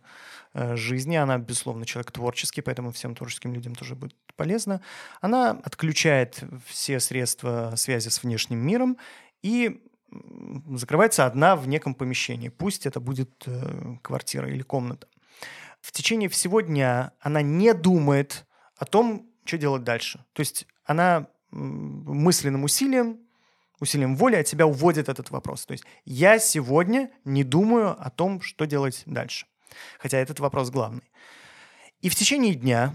[0.53, 4.81] жизни, она, безусловно, человек творческий, поэтому всем творческим людям тоже будет полезно.
[5.21, 8.97] Она отключает все средства связи с внешним миром
[9.41, 9.81] и
[10.75, 12.49] закрывается одна в неком помещении.
[12.49, 15.07] Пусть это будет э, квартира или комната.
[15.79, 18.45] В течение всего дня она не думает
[18.75, 20.25] о том, что делать дальше.
[20.33, 23.19] То есть она мысленным усилием,
[23.79, 25.65] усилием воли от себя уводит этот вопрос.
[25.65, 29.47] То есть я сегодня не думаю о том, что делать дальше.
[29.99, 31.03] Хотя этот вопрос главный.
[32.01, 32.93] И в течение дня,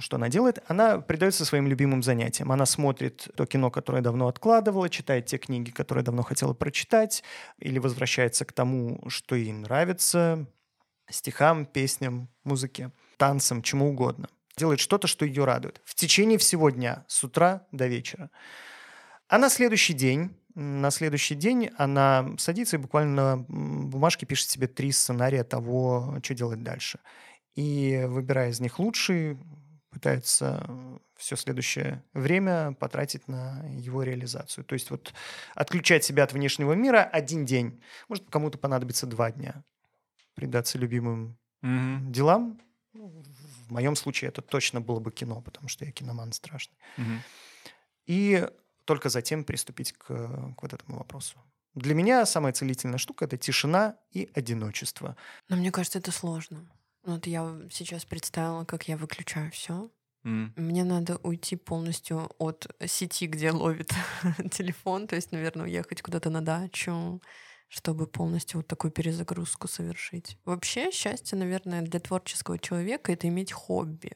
[0.00, 2.52] что она делает, она предается своим любимым занятиям.
[2.52, 7.24] Она смотрит то кино, которое давно откладывала, читает те книги, которые давно хотела прочитать,
[7.58, 10.46] или возвращается к тому, что ей нравится,
[11.08, 14.28] стихам, песням, музыке, танцам, чему угодно.
[14.58, 15.80] Делает что-то, что ее радует.
[15.84, 18.30] В течение всего дня, с утра до вечера.
[19.28, 23.44] А на следующий день, на следующий день она садится и буквально на
[23.86, 26.98] бумажке пишет себе три сценария того, что делать дальше.
[27.54, 29.38] И выбирая из них лучший,
[29.90, 30.68] пытается
[31.16, 34.64] все следующее время потратить на его реализацию.
[34.64, 35.14] То есть вот
[35.54, 37.80] отключать себя от внешнего мира один день.
[38.08, 39.64] Может, кому-то понадобится два дня.
[40.34, 42.12] Предаться любимым Мгм.
[42.12, 42.60] делам.
[42.94, 43.22] Ну,
[43.66, 46.78] В моем случае это точно было бы кино, потому что я киноман страшный.
[46.96, 47.22] Мгм.
[48.06, 48.48] И
[48.88, 51.36] только затем приступить к, к вот этому вопросу.
[51.74, 55.14] Для меня самая целительная штука— это тишина и одиночество.
[55.50, 56.66] Но мне кажется, это сложно.
[57.04, 59.90] Вот я сейчас представила, как я выключаю все.
[60.24, 60.54] М.
[60.56, 63.92] Мне надо уйти полностью от сети, где ловит
[64.50, 67.20] телефон, то есть, наверное, уехать куда-то на дачу,
[67.68, 70.38] чтобы полностью вот такую перезагрузку совершить.
[70.46, 74.12] Вообще, счастье, наверное, для творческого человека— это иметь хобби.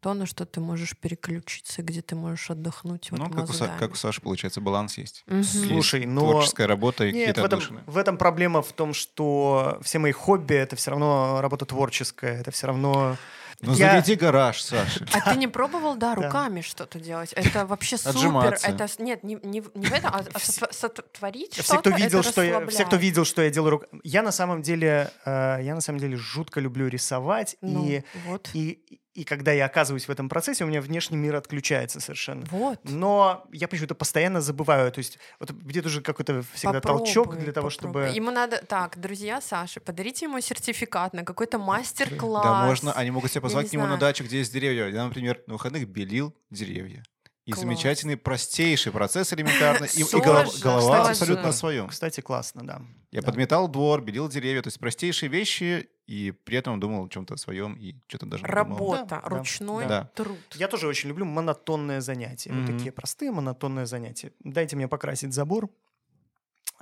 [0.00, 3.10] То, на что ты можешь переключиться, где ты можешь отдохнуть.
[3.10, 5.24] вот Ну, как у, Са- как у Саши, получается, баланс есть.
[5.28, 7.82] Есть Слушай, но- Творческая работа и Нет, какие-то в этом, отдушины.
[7.86, 12.50] в этом проблема в том, что все мои хобби— это все равно работа творческая, это
[12.50, 13.16] все равно...
[13.62, 15.04] Ну, Я- заведи гараж, Саша.
[15.12, 17.34] А ты не пробовал, да, руками что-то делать?
[17.34, 18.56] Это вообще супер.
[18.62, 21.90] Это нет, не, не, в- не в этом, а, сотворить Все, что-то.
[21.90, 23.84] кто видел, это что я, все, кто видел, что я делаю, рук...
[24.02, 28.48] я на самом деле, э, я на самом деле жутко люблю рисовать, Ну, и, вот.
[28.54, 32.46] и и когда я оказываюсь в этом процессе, у меня внешний мир отключается совершенно.
[32.50, 32.78] Вот.
[32.84, 37.52] Но я почему-то постоянно забываю, то есть вот где-то уже какой-то всегда толчок Попробуй, для
[37.52, 38.02] того, попробуй.
[38.02, 38.58] чтобы Ему надо...
[38.64, 42.44] Так, друзья Саши, подарите ему сертификат на какой-то мастер-класс.
[42.44, 42.92] Да, можно.
[42.92, 44.00] Они могут тебя Я позвать к нему на знаю.
[44.00, 44.86] дачу, где есть деревья.
[44.88, 47.02] Я, например, на выходных белил деревья.
[47.50, 47.60] И Класс.
[47.62, 49.88] замечательный, простейший процесс элементарный.
[49.96, 51.88] И, и голова, голова абсолютно на своем.
[51.88, 52.80] Кстати, классно, да.
[53.10, 53.26] Я Да.
[53.26, 54.62] подметал двор, белил деревья.
[54.62, 58.44] То есть простейшие вещи, и при этом думал о чем-то своем, и что-то даже.
[58.46, 60.10] Работа, Да, да, ручной да.
[60.14, 60.38] труд.
[60.54, 62.50] Я тоже очень люблю монотонные занятия.
[62.52, 62.76] Вот Мгм.
[62.76, 64.32] такие простые монотонные занятия.
[64.40, 65.68] Дайте мне покрасить забор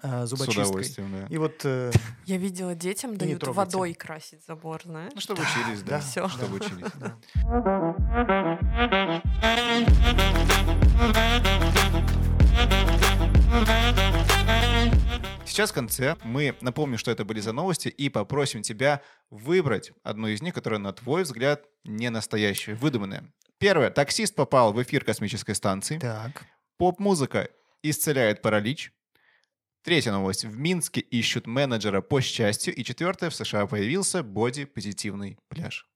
[0.02, 0.64] э, С зубочисткой.
[0.64, 1.26] удовольствием, да.
[1.28, 1.90] И вот э,
[2.26, 3.56] Я видела, детям дают трогайте.
[3.76, 5.12] водой красить забор, знаешь?
[5.14, 5.98] Ну, чтобы учились, да.
[5.98, 6.28] да, Всё.
[6.36, 6.92] Чтобы учились.
[7.00, 7.16] да.
[15.44, 20.28] Сейчас в конце мы напомним, что это были за новости, и попросим тебя выбрать одну
[20.28, 23.24] из них, которая, на твой взгляд, не настоящая, выдуманная.
[23.58, 23.90] Первое.
[23.90, 25.98] Таксист попал в эфир космической станции.
[25.98, 26.44] Так.
[26.76, 27.48] Поп-музыка
[27.82, 28.92] исцеляет паралич.
[29.88, 30.44] Третья новость.
[30.44, 32.74] В Минске ищут менеджера по счастью.
[32.74, 33.30] И четвертое.
[33.30, 35.88] В США появился боди-позитивный пляж.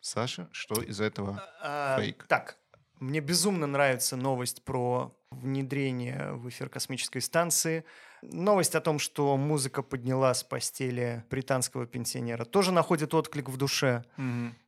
[0.00, 1.42] Саша, что из этого?
[1.60, 2.24] А, Фейк.
[2.28, 2.56] Так,
[3.00, 7.84] мне безумно нравится новость про внедрение в эфир космической станции.
[8.22, 14.04] Новость о том, что музыка подняла с постели британского пенсионера, тоже находит отклик в душе.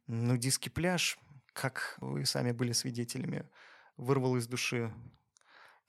[0.09, 1.16] Нудистский пляж,
[1.53, 3.49] как вы сами были свидетелями,
[3.97, 4.93] вырвал из души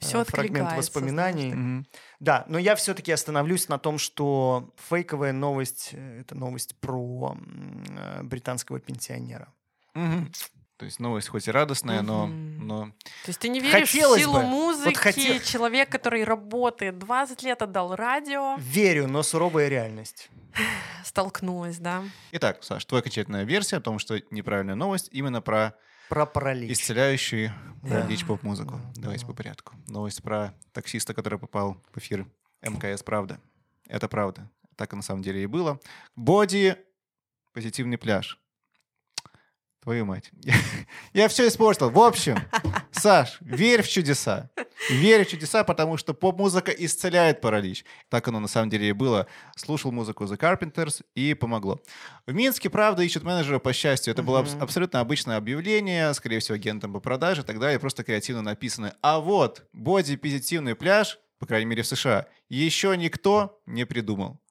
[0.01, 1.53] э, Всё фрагмент воспоминаний.
[1.53, 1.87] Мгм.
[2.19, 7.37] Да, но я все-таки остановлюсь на том, что фейковая новость э, это новость про
[7.97, 9.47] э, британского пенсионера.
[9.93, 10.31] Мгм.
[10.77, 12.87] То есть новость хоть и радостная, но, но
[13.23, 14.39] То есть ты не веришь Хотелось в силу бы.
[14.41, 20.29] Вот музыки, хоте- человек, который работает 20 лет, отдал радио, Верю, но суровая реальность.
[21.05, 22.03] столкнулась, да?
[22.33, 25.75] Итак, Саш, твоя окончательная версия о том, что неправильная новость именно про
[26.09, 26.71] Про паралич.
[26.71, 27.51] исцеляющую
[27.83, 27.89] Да.
[28.01, 28.79] паралич поп-музыку.
[28.95, 29.31] Да, Давайте да.
[29.31, 29.73] по порядку.
[29.87, 32.27] Новость про таксиста, который попал в эфир
[32.61, 33.39] МКС «Правда».
[33.87, 34.49] Это правда.
[34.75, 35.79] Так и на самом деле и было.
[36.15, 36.75] Боди—
[37.53, 38.39] позитивный пляж.
[39.85, 40.31] Твою мать.
[41.13, 41.91] Я, все испортил.
[41.91, 42.39] В общем,
[42.91, 44.49] Саш, верь в чудеса.
[44.89, 47.85] Верь в чудеса, потому что поп-музыка исцеляет паралич.
[48.09, 49.27] Так оно на самом деле и было.
[49.55, 51.79] Слушал музыку The Carpenters и помогло.
[52.25, 54.11] В Минске, правда, ищут менеджера по счастью.
[54.11, 58.41] Это было абсолютно обычное объявление, скорее всего, агентом по продаже и так далее, просто креативно
[58.41, 58.95] написано.
[59.03, 64.41] А вот боди-позитивный пляж, по крайней мере в США, еще никто не придумал.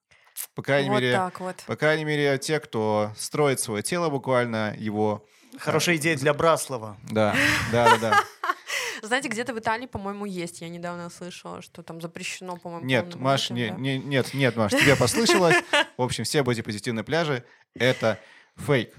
[0.55, 1.57] По крайней вот мере, так вот.
[1.66, 5.24] по крайней мере, те, кто строит свое тело буквально, его...
[5.59, 6.97] Хорошая идея для Браслова.
[7.11, 7.35] Да,
[7.70, 8.20] да, да, да.
[9.03, 10.61] Знаете, где-то в Италии, по-моему, есть.
[10.61, 14.97] Я недавно слышала, что там запрещено, по-моему, Нет, Маш, не, не- нет, нет, Маш, тебе
[14.97, 15.57] послышалось.
[15.97, 18.18] В общем, все бодипозитивные пляжи— это
[18.57, 18.93] фейк.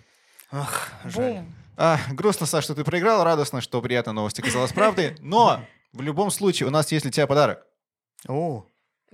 [0.52, 1.34] Ах, жаль.
[1.34, 1.56] Бум.
[1.78, 6.32] А, грустно, Саш, что ты проиграл, радостно, что приятная новость оказалась правдой, но в любом
[6.32, 7.66] случае у нас есть для тебя подарок.
[8.28, 8.66] О,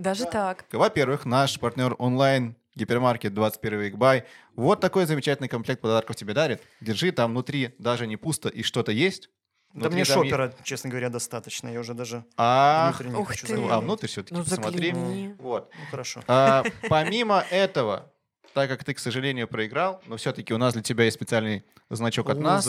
[0.01, 0.65] Даже так.
[0.71, 4.25] Во-первых, наш партнер онлайн гипермаркет 21 век бай
[4.55, 6.61] вот такой замечательный комплект подарков тебе дарит.
[6.79, 9.29] Держи, там внутри даже не пусто и что-то есть.
[9.73, 11.67] да Внутри мне там е- шопера, честно говоря, достаточно.
[11.67, 13.47] Я уже даже Ах, внутренне ух хочу ты.
[13.53, 13.71] заглянуть.
[13.73, 14.91] а внутрь все-таки Ну, посмотри.
[14.91, 15.35] загляни.
[15.39, 15.69] Вот.
[15.77, 16.23] Ну, хорошо.
[16.27, 18.11] А, помимо этого,
[18.53, 22.29] так как ты, к сожалению, проиграл, но все-таки у нас для тебя есть специальный значок
[22.29, 22.67] от нас.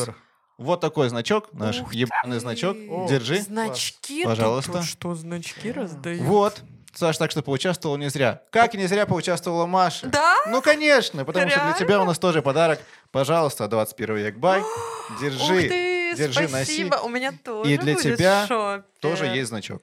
[0.59, 2.77] Вот такой значок, наш ебаный значок.
[2.89, 3.41] О, Держи.
[3.41, 4.25] Значки?
[4.25, 4.73] Пожалуйста.
[4.73, 6.23] Тут что, значки раздают?
[6.23, 6.63] Вот.
[6.95, 8.43] Саш, так что поучаствовал не зря.
[8.51, 10.09] Как не зря поучаствовала Маша.
[10.09, 10.37] Да?
[10.49, 12.81] Ну, конечно, потому что для тебя у нас тоже подарок.
[13.11, 14.61] Пожалуйста, 21 век бай.
[14.61, 16.97] Ух Держи, ты, держи, спасибо.
[16.97, 17.07] носи.
[17.07, 18.85] У меня тоже И для будет тебя шопер.
[19.01, 19.83] Тоже есть значок.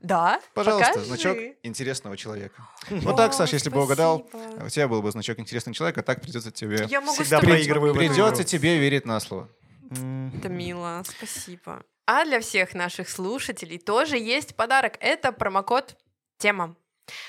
[0.00, 0.40] Да?
[0.54, 1.06] Пожалуйста, Покажи.
[1.06, 2.62] значок интересного человека.
[2.88, 4.64] Вот О, так, Саш, если бы угадал, спасибо.
[4.64, 6.86] у тебя был бы значок интересного человека, а так придется тебе...
[6.88, 9.48] Я могу Всегда проигрываю Придется тебе верить на слово.
[9.90, 11.82] Это мило, спасибо.
[12.06, 14.96] А для всех наших слушателей тоже есть подарок.
[15.00, 15.96] Это промокод
[16.38, 16.76] «Тема»,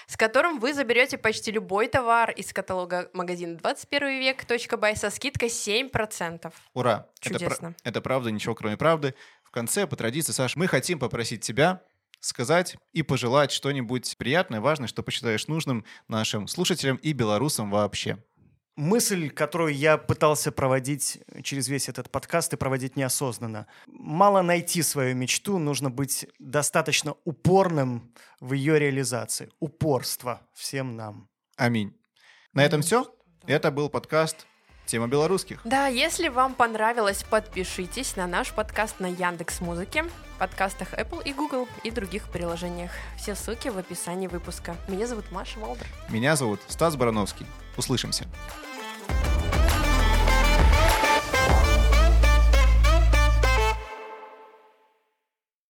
[0.07, 6.53] с которым вы заберете почти любой товар из каталога магазина 21 век.бай со скидкой 7%.
[6.73, 7.09] Ура!
[7.21, 7.75] Это, Чудесно.
[7.83, 9.15] это правда, ничего кроме правды.
[9.43, 11.81] В конце, по традиции, Саш, мы хотим попросить тебя
[12.19, 18.17] сказать и пожелать что-нибудь приятное, важное, что посчитаешь нужным нашим слушателям и белорусам вообще.
[18.75, 23.67] Мысль, которую я пытался проводить через весь этот подкаст и проводить неосознанно.
[23.87, 29.49] Мало найти свою мечту, нужно быть достаточно упорным в ее реализации.
[29.59, 31.29] Упорство всем нам.
[31.55, 31.95] Аминь.
[32.51, 33.09] На этом все.
[33.47, 34.45] Это был подкаст
[34.85, 35.61] «Тема белорусских».
[35.63, 40.05] Да, если вам понравилось, подпишитесь на наш подкаст на Яндекс Музыке,
[40.37, 42.91] подкастах Apple и Google и других приложениях.
[43.17, 44.75] Все ссылки в описании выпуска.
[44.87, 45.87] Меня зовут Маша Валдер.
[46.09, 47.45] Меня зовут Стас Барановский.
[47.77, 48.25] Услышимся.